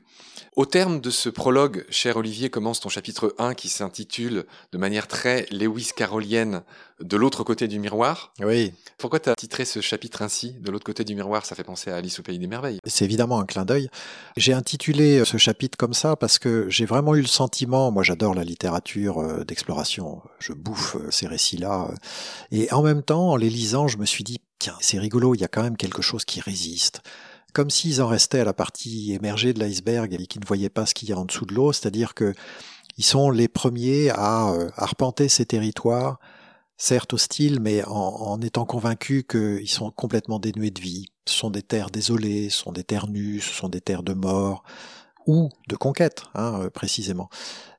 Au 0.55 0.67
terme 0.67 1.01
de 1.01 1.09
ce 1.09 1.31
prologue, 1.31 1.87
cher 1.89 2.19
Olivier, 2.19 2.51
commence 2.51 2.81
ton 2.81 2.91
chapitre 2.91 3.35
1 3.39 3.55
qui 3.55 3.71
s'intitule 3.71 4.45
de 4.73 4.77
manière 4.77 5.09
très 5.09 5.47
Lewis 5.51 5.93
carolienne 5.97 6.63
De 7.01 7.17
l'autre 7.17 7.43
côté 7.43 7.69
du 7.69 7.79
miroir. 7.79 8.35
Oui. 8.39 8.75
Pourquoi 8.99 9.19
tu 9.19 9.31
as 9.31 9.35
titré 9.35 9.65
ce 9.65 9.81
chapitre 9.81 10.21
ainsi 10.21 10.53
De 10.61 10.71
l'autre 10.71 10.85
côté 10.85 11.05
du 11.05 11.15
miroir, 11.15 11.47
ça 11.47 11.55
fait 11.55 11.65
penser 11.65 11.91
à 11.91 11.97
Alice 11.97 12.21
au 12.21 12.23
pays 12.23 12.39
des 12.39 12.49
merveilles. 12.49 12.81
C'est 12.87 13.07
évidemment 13.07 13.41
un 13.41 13.47
clin 13.47 13.65
d'œil. 13.65 13.89
J'ai 14.37 14.53
intitulé 14.53 15.25
ce 15.25 15.39
chapitre 15.39 15.79
comme 15.79 15.95
ça 15.95 16.17
parce 16.17 16.39
que 16.39 16.69
j'ai 16.69 16.85
vraiment 16.85 17.15
eu 17.15 17.23
le 17.23 17.29
sentiment, 17.29 17.91
moi 17.91 18.03
j'adore 18.03 18.35
la 18.35 18.45
littérature 18.45 19.47
d'exploration, 19.47 20.21
je 20.39 20.53
bouffe 20.53 20.99
ces 21.09 21.29
récits-là, 21.29 21.89
et 22.51 22.71
en 22.75 22.83
même 22.83 23.03
temps, 23.03 23.31
en 23.31 23.37
les 23.37 23.49
lisant, 23.49 23.89
je 23.89 23.97
me 23.97 24.05
suis 24.05 24.23
dit, 24.23 24.39
tiens, 24.59 24.77
c'est 24.81 24.99
rigolo, 24.99 25.35
il 25.35 25.41
y 25.41 25.45
a 25.45 25.49
quand 25.49 25.63
même 25.63 25.79
quelque 25.79 26.03
chose 26.03 26.27
qui 26.27 26.43
résiste 26.43 27.01
comme 27.53 27.71
s'ils 27.71 28.03
en 28.03 28.09
restaient 28.09 28.41
à 28.41 28.45
la 28.45 28.55
partie 28.55 29.13
émergée 29.13 29.53
de 29.53 29.61
l'iceberg 29.61 30.13
et 30.13 30.27
qu'ils 30.27 30.41
ne 30.41 30.47
voyaient 30.47 30.71
pas 30.71 30.87
ce 30.87 30.95
qu'il 30.95 31.09
y 31.09 31.13
a 31.13 31.19
en 31.19 31.25
dessous 31.25 31.47
de 31.47 31.55
l'eau, 31.55 31.73
c'est-à-dire 31.73 32.15
que 32.15 32.35
ils 32.99 33.05
sont 33.05 33.31
les 33.31 33.49
premiers 33.49 34.11
à 34.11 34.53
arpenter 34.77 35.29
ces 35.29 35.47
territoires, 35.47 36.19
certes 36.77 37.15
hostiles, 37.15 37.59
mais 37.61 37.85
en, 37.85 37.91
en 37.91 38.41
étant 38.43 38.67
convaincus 38.67 39.25
qu'ils 39.29 39.69
sont 39.69 39.91
complètement 39.91 40.39
dénués 40.39 40.71
de 40.71 40.81
vie. 40.81 41.07
Ce 41.27 41.35
sont 41.35 41.51
des 41.51 41.63
terres 41.63 41.91
désolées, 41.91 42.51
ce 42.51 42.59
sont 42.59 42.73
des 42.73 42.85
terres 42.85 43.09
nues, 43.09 43.41
ce 43.41 43.55
sont 43.55 43.69
des 43.69 43.81
terres 43.81 44.03
de 44.03 44.13
mort, 44.13 44.63
ou 45.27 45.51
de 45.69 45.77
conquête, 45.77 46.23
hein, 46.35 46.69
précisément, 46.73 47.29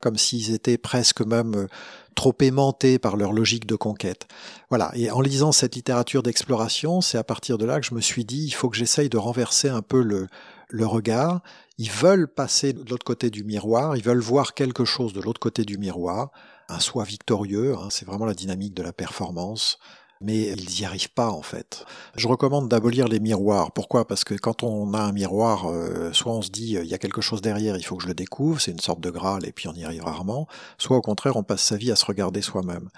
comme 0.02 0.18
s'ils 0.18 0.54
étaient 0.54 0.78
presque 0.78 1.22
même 1.22 1.68
trop 2.16 2.36
aimantés 2.42 3.00
par 3.00 3.18
leur 3.18 3.34
logique 3.34 3.66
de 3.66 3.76
conquête. 3.76 4.28
Voilà, 4.70 4.92
et 4.96 5.12
en 5.12 5.22
lisant 5.22 5.52
cette 5.52 5.76
littérature 5.76 6.24
d'exploration, 6.24 7.02
c'est 7.02 7.18
à 7.18 7.24
partir 7.24 7.58
de 7.58 7.66
là 7.66 7.80
que 7.80 7.86
je 7.86 7.96
me 7.96 8.02
suis 8.02 8.26
dit, 8.26 8.46
il 8.46 8.52
faut 8.52 8.70
que 8.70 8.78
j'essaye 8.78 9.10
de 9.10 9.18
renverser 9.18 9.70
un 9.70 9.82
peu 9.82 10.02
le, 10.02 10.28
le 10.70 10.86
regard. 10.86 11.42
Ils 11.78 11.92
veulent 11.92 12.28
passer 12.28 12.74
de 12.74 12.88
l'autre 12.90 13.06
côté 13.06 13.30
du 13.30 13.44
miroir, 13.44 13.98
ils 13.98 14.04
veulent 14.04 14.20
voir 14.20 14.54
quelque 14.54 14.86
chose 14.86 15.14
de 15.14 15.22
l'autre 15.22 15.40
côté 15.40 15.66
du 15.66 15.78
miroir, 15.78 16.32
un 16.70 16.80
soi 16.80 17.04
victorieux, 17.04 17.76
hein, 17.76 17.88
c'est 17.90 18.06
vraiment 18.06 18.26
la 18.26 18.34
dynamique 18.34 18.74
de 18.74 18.84
la 18.84 18.94
performance, 18.94 19.80
mais 20.24 20.54
ils 20.58 20.80
n'y 20.80 20.86
arrivent 20.86 21.12
pas 21.12 21.30
en 21.30 21.42
fait. 21.42 21.86
Je 22.16 22.28
recommande 22.28 22.70
d'abolir 22.70 23.08
les 23.08 23.20
miroirs. 23.20 23.72
Pourquoi? 23.72 24.08
Parce 24.08 24.24
que 24.24 24.34
quand 24.34 24.64
on 24.64 24.94
a 24.94 25.00
un 25.00 25.12
miroir, 25.12 25.70
euh, 25.70 26.12
soit 26.14 26.34
on 26.34 26.42
se 26.42 26.50
dit 26.50 26.78
il 26.82 26.88
y 26.88 26.94
a 26.94 26.98
quelque 26.98 27.22
chose 27.22 27.42
derrière, 27.42 27.78
il 27.78 27.84
faut 27.84 27.98
que 27.98 28.04
je 28.04 28.08
le 28.08 28.14
découvre, 28.14 28.60
c'est 28.60 28.72
une 28.72 28.80
sorte 28.80 29.02
de 29.02 29.10
graal 29.10 29.46
et 29.46 29.52
puis 29.52 29.68
on 29.68 29.74
y 29.74 29.84
arrive 29.84 30.04
rarement, 30.04 30.48
soit 30.78 30.98
au 30.98 31.02
contraire 31.02 31.36
on 31.36 31.44
passe 31.44 31.64
sa 31.64 31.78
vie 31.78 31.92
à 31.92 31.96
se 31.96 32.06
regarder 32.06 32.42
soi-même. 32.42 32.90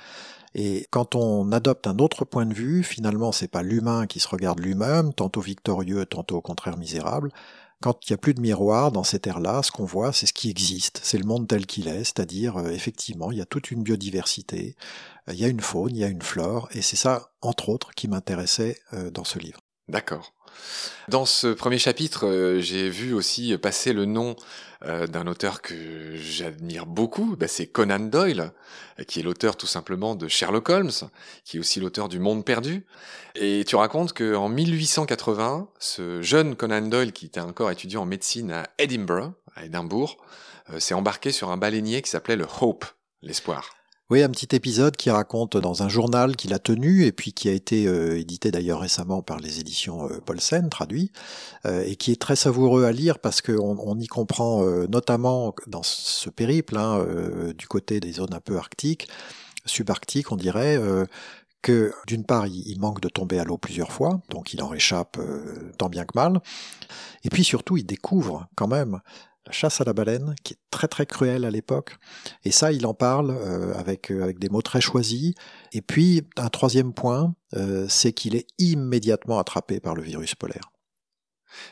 Et 0.57 0.87
quand 0.89 1.15
on 1.15 1.51
adopte 1.51 1.85
un 1.85 1.97
autre 1.99 2.23
point 2.23 2.45
de 2.45 2.53
vue, 2.53 2.83
finalement 2.83 3.33
c'est 3.33 3.49
pas 3.49 3.61
l'humain 3.61 4.07
qui 4.07 4.21
se 4.21 4.27
regarde 4.27 4.59
lui-même, 4.59 5.13
tantôt 5.13 5.41
victorieux, 5.41 6.05
tantôt 6.05 6.37
au 6.37 6.41
contraire 6.41 6.77
misérable, 6.77 7.31
quand 7.85 8.09
il 8.09 8.13
n'y 8.13 8.15
a 8.15 8.17
plus 8.17 8.33
de 8.33 8.41
miroir 8.41 8.91
dans 8.91 9.03
cette 9.03 9.27
ère-là, 9.27 9.61
ce 9.61 9.69
qu'on 9.69 9.85
voit, 9.85 10.11
c'est 10.11 10.25
ce 10.25 10.33
qui 10.33 10.49
existe, 10.49 10.99
c'est 11.03 11.19
le 11.19 11.23
monde 11.23 11.47
tel 11.47 11.67
qu'il 11.67 11.87
est, 11.87 12.03
c'est-à-dire 12.03 12.57
euh, 12.57 12.69
effectivement, 12.69 13.31
il 13.31 13.37
y 13.37 13.41
a 13.41 13.45
toute 13.45 13.69
une 13.69 13.83
biodiversité, 13.83 14.75
euh, 15.29 15.33
il 15.33 15.39
y 15.39 15.45
a 15.45 15.49
une 15.49 15.59
faune, 15.59 15.95
il 15.95 15.99
y 15.99 16.03
a 16.03 16.07
une 16.07 16.23
flore, 16.23 16.67
et 16.71 16.81
c'est 16.81 16.95
ça, 16.95 17.29
entre 17.43 17.69
autres, 17.69 17.93
qui 17.93 18.07
m'intéressait 18.07 18.79
euh, 18.93 19.11
dans 19.11 19.23
ce 19.23 19.37
livre. 19.37 19.59
D'accord. 19.87 20.33
Dans 21.07 21.25
ce 21.25 21.47
premier 21.47 21.77
chapitre, 21.77 22.57
j'ai 22.59 22.89
vu 22.89 23.13
aussi 23.13 23.57
passer 23.57 23.93
le 23.93 24.05
nom 24.05 24.35
d'un 24.81 25.25
auteur 25.27 25.61
que 25.61 26.15
j'admire 26.15 26.85
beaucoup, 26.85 27.35
bah, 27.35 27.47
c'est 27.47 27.65
Conan 27.65 27.99
Doyle, 27.99 28.51
qui 29.07 29.19
est 29.19 29.23
l'auteur 29.23 29.55
tout 29.55 29.65
simplement 29.67 30.15
de 30.15 30.27
Sherlock 30.27 30.69
Holmes, 30.69 30.91
qui 31.43 31.57
est 31.57 31.59
aussi 31.59 31.79
l'auteur 31.79 32.07
du 32.07 32.19
Monde 32.19 32.45
perdu. 32.45 32.85
Et 33.35 33.63
tu 33.65 33.75
racontes 33.75 34.13
qu'en 34.13 34.49
1880, 34.49 35.69
ce 35.79 36.21
jeune 36.21 36.55
Conan 36.55 36.81
Doyle, 36.81 37.13
qui 37.13 37.25
était 37.25 37.39
encore 37.39 37.71
étudiant 37.71 38.03
en 38.03 38.05
médecine 38.05 38.51
à 38.51 38.67
Edinburgh, 38.77 39.33
à 39.55 39.65
Édimbourg, 39.65 40.17
s'est 40.79 40.93
embarqué 40.93 41.31
sur 41.31 41.49
un 41.49 41.57
baleinier 41.57 42.01
qui 42.01 42.09
s'appelait 42.09 42.35
le 42.35 42.47
Hope, 42.61 42.85
l'espoir. 43.21 43.71
Oui, 44.11 44.21
un 44.21 44.29
petit 44.29 44.55
épisode 44.55 44.95
qui 44.97 45.09
raconte 45.09 45.57
dans 45.57 45.81
un 45.81 45.89
journal 45.89 46.35
qu'il 46.35 46.53
a 46.53 46.59
tenu 46.59 47.05
et 47.05 47.11
puis 47.11 47.33
qui 47.33 47.49
a 47.49 47.51
été 47.51 47.87
euh, 47.87 48.19
édité 48.19 48.51
d'ailleurs 48.51 48.81
récemment 48.81 49.23
par 49.23 49.39
les 49.39 49.59
éditions 49.59 50.07
euh, 50.07 50.19
Paulsen, 50.23 50.69
traduit, 50.69 51.11
euh, 51.65 51.83
et 51.83 51.95
qui 51.95 52.11
est 52.11 52.21
très 52.21 52.35
savoureux 52.35 52.85
à 52.85 52.91
lire 52.91 53.17
parce 53.17 53.41
qu'on 53.41 53.79
on 53.79 53.99
y 53.99 54.05
comprend 54.05 54.63
notamment 54.87 55.55
dans 55.65 55.81
ce 55.81 56.29
périple 56.29 56.77
hein, 56.77 57.03
du 57.57 57.67
côté 57.67 57.99
des 57.99 58.11
zones 58.11 58.35
un 58.35 58.39
peu 58.39 58.57
arctiques, 58.57 59.07
subarctiques 59.65 60.31
on 60.31 60.35
dirait, 60.35 60.79
que 61.63 61.91
d'une 62.05 62.25
part 62.25 62.45
il, 62.45 62.79
manque 62.79 63.01
de 63.01 63.09
tomber 63.09 63.39
à 63.39 63.43
l'eau 63.43 63.57
plusieurs 63.57 63.91
fois, 63.91 64.21
donc 64.29 64.53
il 64.53 64.61
en 64.61 64.67
réchappe 64.67 65.17
tant 65.79 65.89
bien 65.89 66.05
que 66.05 66.15
mal, 66.15 66.41
et 67.23 67.29
puis 67.29 67.43
surtout 67.43 67.77
il 67.77 67.85
découvre 67.85 68.47
quand 68.55 68.67
même 68.67 68.99
la 69.45 69.51
chasse 69.51 69.81
à 69.81 69.83
la 69.83 69.93
baleine, 69.93 70.35
qui 70.43 70.53
est 70.53 70.57
très 70.71 70.87
très 70.87 71.05
cruelle 71.05 71.45
à 71.45 71.51
l'époque. 71.51 71.97
Et 72.43 72.51
ça, 72.51 72.71
il 72.71 72.85
en 72.85 72.93
parle 72.93 73.31
euh, 73.31 73.73
avec, 73.75 74.11
euh, 74.11 74.23
avec 74.23 74.39
des 74.39 74.49
mots 74.49 74.61
très 74.61 74.81
choisis. 74.81 75.33
Et 75.71 75.81
puis, 75.81 76.23
un 76.37 76.49
troisième 76.49 76.93
point, 76.93 77.35
euh, 77.53 77.85
c'est 77.87 78.11
qu'il 78.11 78.35
est 78.35 78.47
immédiatement 78.57 79.39
attrapé 79.39 79.79
par 79.79 79.95
le 79.95 80.01
virus 80.01 80.35
polaire. 80.35 80.71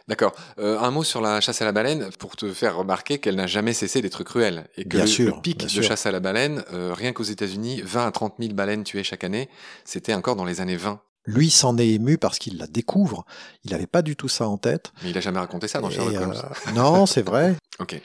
D'accord. 0.07 0.33
un 0.57 0.91
mot 0.91 1.03
sur 1.03 1.19
la 1.19 1.41
chasse 1.41 1.61
à 1.61 1.65
la 1.65 1.73
baleine 1.73 2.09
pour 2.17 2.37
te 2.37 2.53
faire 2.53 2.77
remarquer 2.77 3.19
qu'elle 3.19 3.35
n'a 3.35 3.47
jamais 3.47 3.73
cessé 3.73 4.01
d'être 4.01 4.23
cruelle 4.23 4.69
et 4.77 4.85
que 4.85 4.95
le, 4.95 5.41
pic 5.41 5.57
de 5.57 5.81
chasse 5.81 6.05
à 6.05 6.11
la 6.11 6.21
baleine, 6.21 6.63
rien 6.71 7.11
qu'aux 7.11 7.23
États-Unis, 7.23 7.81
20 7.83 8.07
à 8.07 8.11
30 8.11 8.35
000 8.39 8.53
baleines 8.53 8.85
tuées 8.85 9.03
chaque 9.03 9.25
année, 9.25 9.49
c'était 9.83 10.13
encore 10.13 10.37
dans 10.37 10.45
les 10.45 10.61
années 10.61 10.77
20. 10.77 11.01
Lui 11.25 11.49
s'en 11.49 11.77
est 11.77 11.87
ému 11.87 12.17
parce 12.17 12.37
qu'il 12.37 12.57
la 12.57 12.67
découvre. 12.67 13.25
Il 13.63 13.71
n'avait 13.71 13.87
pas 13.87 14.01
du 14.01 14.15
tout 14.15 14.27
ça 14.27 14.47
en 14.47 14.57
tête. 14.57 14.91
Mais 15.03 15.11
il 15.11 15.17
a 15.17 15.21
jamais 15.21 15.39
raconté 15.39 15.67
ça 15.67 15.79
dans 15.79 15.89
Sherlock 15.89 16.15
Holmes. 16.15 16.41
non, 16.75 17.05
c'est 17.05 17.21
vrai. 17.21 17.55
ok. 17.79 18.01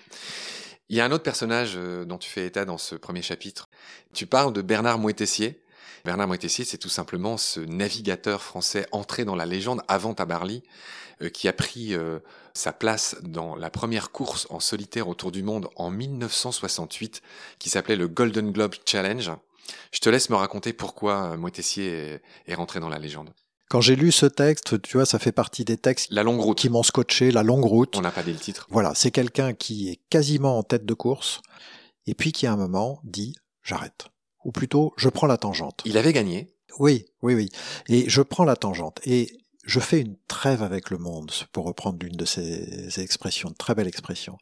Il 0.91 0.97
y 0.97 1.01
a 1.01 1.05
un 1.05 1.13
autre 1.13 1.25
personnage 1.25 1.75
euh, 1.77 2.05
dont 2.05 2.17
tu 2.17 2.31
fais 2.31 2.47
état 2.47 2.65
dans 2.65 2.79
ce 2.79 2.95
premier 2.95 3.21
chapitre. 3.21 3.69
Tu 4.15 4.27
parles 4.27 4.53
de 4.53 4.63
Bernard 4.63 4.99
Moitessier. 4.99 5.61
Bernard 6.05 6.29
Moitessier, 6.29 6.65
c'est 6.65 6.79
tout 6.79 6.89
simplement 6.89 7.37
ce 7.37 7.61
navigateur 7.61 8.43
français 8.43 8.87
entré 8.93 9.25
dans 9.25 9.37
la 9.37 9.45
légende 9.45 9.83
avant 9.89 10.15
Tabarly, 10.15 10.63
euh, 11.21 11.29
qui 11.29 11.49
a 11.49 11.53
pris 11.53 11.95
euh, 11.95 12.21
sa 12.55 12.73
place 12.73 13.17
dans 13.23 13.55
la 13.57 13.69
première 13.69 14.13
course 14.13 14.47
en 14.49 14.61
solitaire 14.61 15.09
autour 15.09 15.31
du 15.31 15.43
monde 15.43 15.69
en 15.77 15.91
1968, 15.91 17.21
qui 17.59 17.69
s'appelait 17.69 17.97
le 17.97 18.09
Golden 18.09 18.53
Globe 18.53 18.75
Challenge. 18.87 19.33
Je 19.93 20.01
te 20.01 20.09
laisse 20.09 20.31
me 20.31 20.37
raconter 20.37 20.73
pourquoi 20.73 21.37
Moitessier 21.37 22.21
est 22.47 22.55
rentré 22.55 22.81
dans 22.81 22.89
la 22.89 22.99
légende. 22.99 23.31
Quand 23.69 23.83
j'ai 23.83 23.97
lu 23.97 24.13
ce 24.13 24.25
texte, 24.25 24.81
tu 24.81 24.97
vois, 24.97 25.05
ça 25.05 25.19
fait 25.19 25.33
partie 25.33 25.65
des 25.65 25.77
textes 25.77 26.11
la 26.11 26.23
longue 26.23 26.41
route. 26.41 26.59
qui 26.59 26.71
m'ont 26.71 26.83
scotché, 26.83 27.31
la 27.31 27.43
longue 27.43 27.65
route. 27.65 27.97
On 27.97 28.01
n'a 28.01 28.11
pas 28.11 28.23
dit 28.23 28.33
le 28.33 28.39
titre. 28.39 28.67
Voilà, 28.71 28.95
c'est 28.95 29.11
quelqu'un 29.11 29.53
qui 29.53 29.91
est 29.91 30.01
quasiment 30.09 30.59
en 30.59 30.63
tête 30.63 30.87
de 30.87 30.95
course, 30.95 31.43
et 32.07 32.15
puis 32.15 32.33
qui 32.33 32.47
à 32.47 32.53
un 32.53 32.57
moment 32.57 33.01
dit 33.05 33.35
j'arrête. 33.63 34.07
Ou 34.45 34.53
plutôt, 34.53 34.95
je 34.97 35.11
prends 35.11 35.27
la 35.27 35.37
tangente. 35.37 35.83
Il 35.85 35.99
avait 35.99 36.15
gagné. 36.15 36.55
Oui, 36.79 37.07
oui, 37.23 37.35
oui. 37.35 37.51
Et 37.89 38.09
je 38.09 38.23
prends 38.23 38.45
la 38.45 38.57
tangente. 38.57 39.01
Et 39.05 39.37
je 39.69 39.81
fais 39.81 40.01
une 40.01 40.17
trêve 40.29 40.63
avec 40.63 40.89
le 40.89 40.97
monde, 40.97 41.31
pour 41.53 41.67
reprendre 41.67 41.99
l'une 42.01 42.17
de 42.17 42.25
ces 42.25 43.01
expressions, 43.01 43.53
très 43.53 43.75
belle 43.75 43.87
expression. 43.87 44.39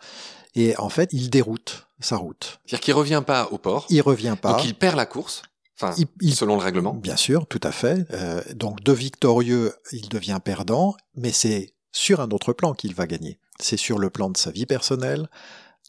Et 0.55 0.77
en 0.79 0.89
fait, 0.89 1.13
il 1.13 1.31
déroute 1.31 1.89
sa 1.99 2.17
route. 2.17 2.61
C'est-à-dire 2.65 2.81
qu'il 2.81 2.95
revient 2.95 3.23
pas 3.27 3.49
au 3.51 3.59
port. 3.59 3.87
Il 3.91 4.01
revient 4.03 4.37
pas. 4.41 4.53
Donc 4.53 4.65
il 4.65 4.75
perd 4.75 4.97
la 4.97 5.05
course. 5.05 5.43
Enfin, 5.79 5.95
selon 6.33 6.55
le 6.55 6.63
règlement. 6.63 6.95
Bien 6.95 7.17
sûr, 7.17 7.47
tout 7.49 7.61
à 7.65 7.73
fait. 7.73 8.07
Euh, 8.13 8.41
donc 8.55 8.83
de 8.83 8.93
victorieux, 8.93 9.75
il 9.93 10.09
devient 10.09 10.39
perdant, 10.43 10.97
mais 11.17 11.33
c'est 11.33 11.75
sur 11.91 12.21
un 12.21 12.31
autre 12.31 12.53
plan 12.53 12.73
qu'il 12.73 12.95
va 12.95 13.07
gagner. 13.07 13.41
C'est 13.61 13.77
sur 13.77 13.99
le 13.99 14.09
plan 14.09 14.31
de 14.31 14.37
sa 14.37 14.53
vie 14.53 14.65
personnelle, 14.65 15.29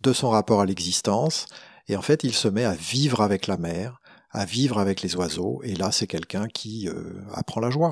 de 0.01 0.13
son 0.13 0.31
rapport 0.31 0.61
à 0.61 0.65
l'existence, 0.65 1.45
et 1.87 1.95
en 1.95 2.01
fait, 2.01 2.23
il 2.23 2.33
se 2.33 2.47
met 2.47 2.65
à 2.65 2.73
vivre 2.73 3.21
avec 3.21 3.45
la 3.47 3.57
mer, 3.57 4.01
à 4.31 4.45
vivre 4.45 4.79
avec 4.79 5.01
les 5.03 5.15
oiseaux, 5.15 5.61
et 5.63 5.75
là, 5.75 5.91
c'est 5.91 6.07
quelqu'un 6.07 6.47
qui 6.47 6.89
euh, 6.89 7.21
apprend 7.33 7.61
la 7.61 7.69
joie. 7.69 7.91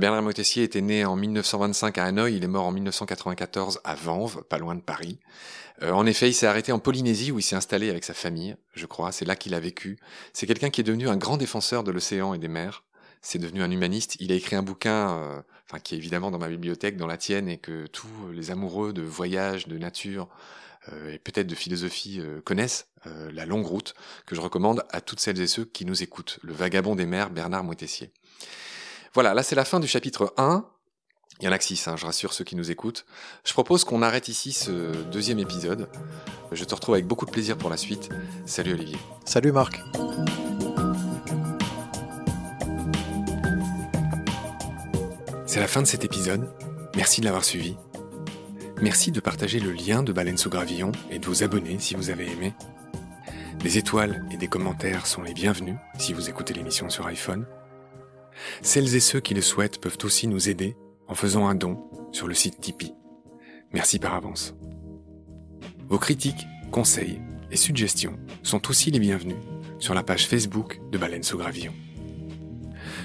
Bernard 0.00 0.22
Moitessier 0.22 0.64
était 0.64 0.80
né 0.80 1.04
en 1.04 1.14
1925 1.14 1.98
à 1.98 2.04
Hanoï, 2.06 2.34
il 2.34 2.42
est 2.42 2.48
mort 2.48 2.66
en 2.66 2.72
1994 2.72 3.80
à 3.84 3.94
Vanves, 3.94 4.42
pas 4.42 4.58
loin 4.58 4.74
de 4.74 4.80
Paris. 4.80 5.20
Euh, 5.82 5.92
en 5.92 6.04
effet, 6.04 6.28
il 6.28 6.34
s'est 6.34 6.48
arrêté 6.48 6.72
en 6.72 6.80
Polynésie 6.80 7.30
où 7.30 7.38
il 7.38 7.42
s'est 7.42 7.54
installé 7.54 7.90
avec 7.90 8.02
sa 8.02 8.12
famille, 8.12 8.56
je 8.74 8.86
crois, 8.86 9.12
c'est 9.12 9.24
là 9.24 9.36
qu'il 9.36 9.54
a 9.54 9.60
vécu. 9.60 10.00
C'est 10.32 10.48
quelqu'un 10.48 10.70
qui 10.70 10.80
est 10.80 10.84
devenu 10.84 11.08
un 11.08 11.16
grand 11.16 11.36
défenseur 11.36 11.84
de 11.84 11.92
l'océan 11.92 12.34
et 12.34 12.38
des 12.38 12.48
mers. 12.48 12.82
C'est 13.22 13.38
devenu 13.38 13.62
un 13.62 13.70
humaniste. 13.70 14.16
Il 14.18 14.32
a 14.32 14.34
écrit 14.34 14.56
un 14.56 14.64
bouquin, 14.64 15.16
euh, 15.16 15.40
enfin 15.68 15.78
qui 15.78 15.94
est 15.94 15.98
évidemment 15.98 16.32
dans 16.32 16.38
ma 16.38 16.48
bibliothèque, 16.48 16.96
dans 16.96 17.06
la 17.06 17.16
tienne, 17.16 17.48
et 17.48 17.58
que 17.58 17.86
tous 17.86 18.32
les 18.32 18.50
amoureux 18.50 18.92
de 18.92 19.02
voyage, 19.02 19.68
de 19.68 19.78
nature 19.78 20.28
euh, 20.92 21.12
et 21.12 21.20
peut-être 21.20 21.46
de 21.46 21.54
philosophie 21.54 22.20
connaissent. 22.42 22.88
la 23.32 23.46
longue 23.46 23.66
route 23.66 23.94
que 24.26 24.34
je 24.34 24.40
recommande 24.40 24.82
à 24.90 25.00
toutes 25.00 25.20
celles 25.20 25.40
et 25.40 25.46
ceux 25.46 25.64
qui 25.64 25.84
nous 25.84 26.02
écoutent. 26.02 26.40
Le 26.42 26.52
vagabond 26.52 26.96
des 26.96 27.06
mers, 27.06 27.30
Bernard 27.30 27.62
Moitessier. 27.62 28.10
Voilà, 29.14 29.32
là 29.32 29.44
c'est 29.44 29.54
la 29.54 29.64
fin 29.64 29.78
du 29.78 29.86
chapitre 29.86 30.34
1. 30.38 30.64
Il 31.40 31.44
y 31.44 31.48
en 31.48 31.52
a 31.52 31.58
que 31.58 31.64
6, 31.64 31.86
hein, 31.86 31.96
je 31.96 32.04
rassure 32.04 32.32
ceux 32.32 32.42
qui 32.42 32.56
nous 32.56 32.72
écoutent. 32.72 33.06
Je 33.44 33.52
propose 33.52 33.84
qu'on 33.84 34.02
arrête 34.02 34.26
ici 34.26 34.52
ce 34.52 34.92
deuxième 35.04 35.38
épisode. 35.38 35.88
Je 36.50 36.64
te 36.64 36.74
retrouve 36.74 36.96
avec 36.96 37.06
beaucoup 37.06 37.24
de 37.24 37.30
plaisir 37.30 37.56
pour 37.56 37.70
la 37.70 37.76
suite. 37.76 38.08
Salut 38.44 38.72
Olivier. 38.72 38.98
Salut 39.24 39.52
Marc. 39.52 39.80
C'est 45.46 45.60
la 45.60 45.68
fin 45.68 45.82
de 45.82 45.86
cet 45.86 46.04
épisode. 46.04 46.48
Merci 46.96 47.20
de 47.20 47.26
l'avoir 47.26 47.44
suivi. 47.44 47.76
Merci 48.82 49.12
de 49.12 49.20
partager 49.20 49.60
le 49.60 49.70
lien 49.70 50.02
de 50.02 50.12
Baleine 50.12 50.38
sous 50.38 50.50
Gravillon 50.50 50.90
et 51.10 51.20
de 51.20 51.26
vous 51.26 51.44
abonner 51.44 51.78
si 51.78 51.94
vous 51.94 52.10
avez 52.10 52.28
aimé. 52.28 52.52
Des 53.60 53.78
étoiles 53.78 54.24
et 54.32 54.36
des 54.36 54.48
commentaires 54.48 55.06
sont 55.06 55.22
les 55.22 55.34
bienvenus 55.34 55.76
si 55.98 56.12
vous 56.12 56.28
écoutez 56.28 56.52
l'émission 56.52 56.90
sur 56.90 57.06
iPhone. 57.06 57.46
Celles 58.62 58.94
et 58.94 59.00
ceux 59.00 59.20
qui 59.20 59.34
le 59.34 59.40
souhaitent 59.40 59.80
peuvent 59.80 59.98
aussi 60.04 60.26
nous 60.26 60.48
aider 60.48 60.76
en 61.08 61.14
faisant 61.14 61.46
un 61.46 61.54
don 61.54 61.78
sur 62.12 62.26
le 62.26 62.34
site 62.34 62.60
Tipeee. 62.60 62.94
Merci 63.72 63.98
par 63.98 64.14
avance. 64.14 64.54
Vos 65.88 65.98
critiques, 65.98 66.46
conseils 66.70 67.20
et 67.50 67.56
suggestions 67.56 68.18
sont 68.42 68.68
aussi 68.70 68.90
les 68.90 68.98
bienvenus 68.98 69.36
sur 69.78 69.94
la 69.94 70.02
page 70.02 70.26
Facebook 70.26 70.80
de 70.90 70.98
Baleine 70.98 71.22
sous 71.22 71.38
Gravillon. 71.38 71.72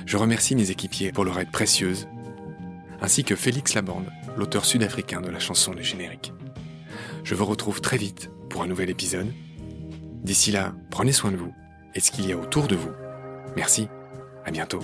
Je 0.06 0.18
remercie 0.18 0.56
mes 0.56 0.72
équipiers 0.72 1.12
pour 1.12 1.26
leur 1.26 1.40
aide 1.40 1.52
précieuse, 1.52 2.08
ainsi 3.02 3.24
que 3.24 3.36
Félix 3.36 3.74
Laborde, 3.74 4.12
l'auteur 4.38 4.66
sud-africain 4.66 5.22
de 5.22 5.30
la 5.30 5.40
chanson 5.40 5.74
du 5.74 5.84
générique. 5.84 6.34
Je 7.24 7.36
vous 7.36 7.46
retrouve 7.46 7.82
très 7.82 7.98
vite 7.98 8.32
pour 8.50 8.64
un 8.64 8.68
nouvel 8.68 8.90
épisode. 8.90 9.32
D'ici 10.24 10.52
là, 10.52 10.74
prenez 10.90 11.12
soin 11.12 11.32
de 11.32 11.38
vous 11.38 11.54
et 11.96 12.00
ce 12.00 12.12
qu'il 12.12 12.28
y 12.28 12.32
a 12.32 12.38
autour 12.38 12.68
de 12.68 12.76
vous. 12.76 12.92
Merci 13.56 13.88
à 14.50 14.52
bientôt. 14.52 14.80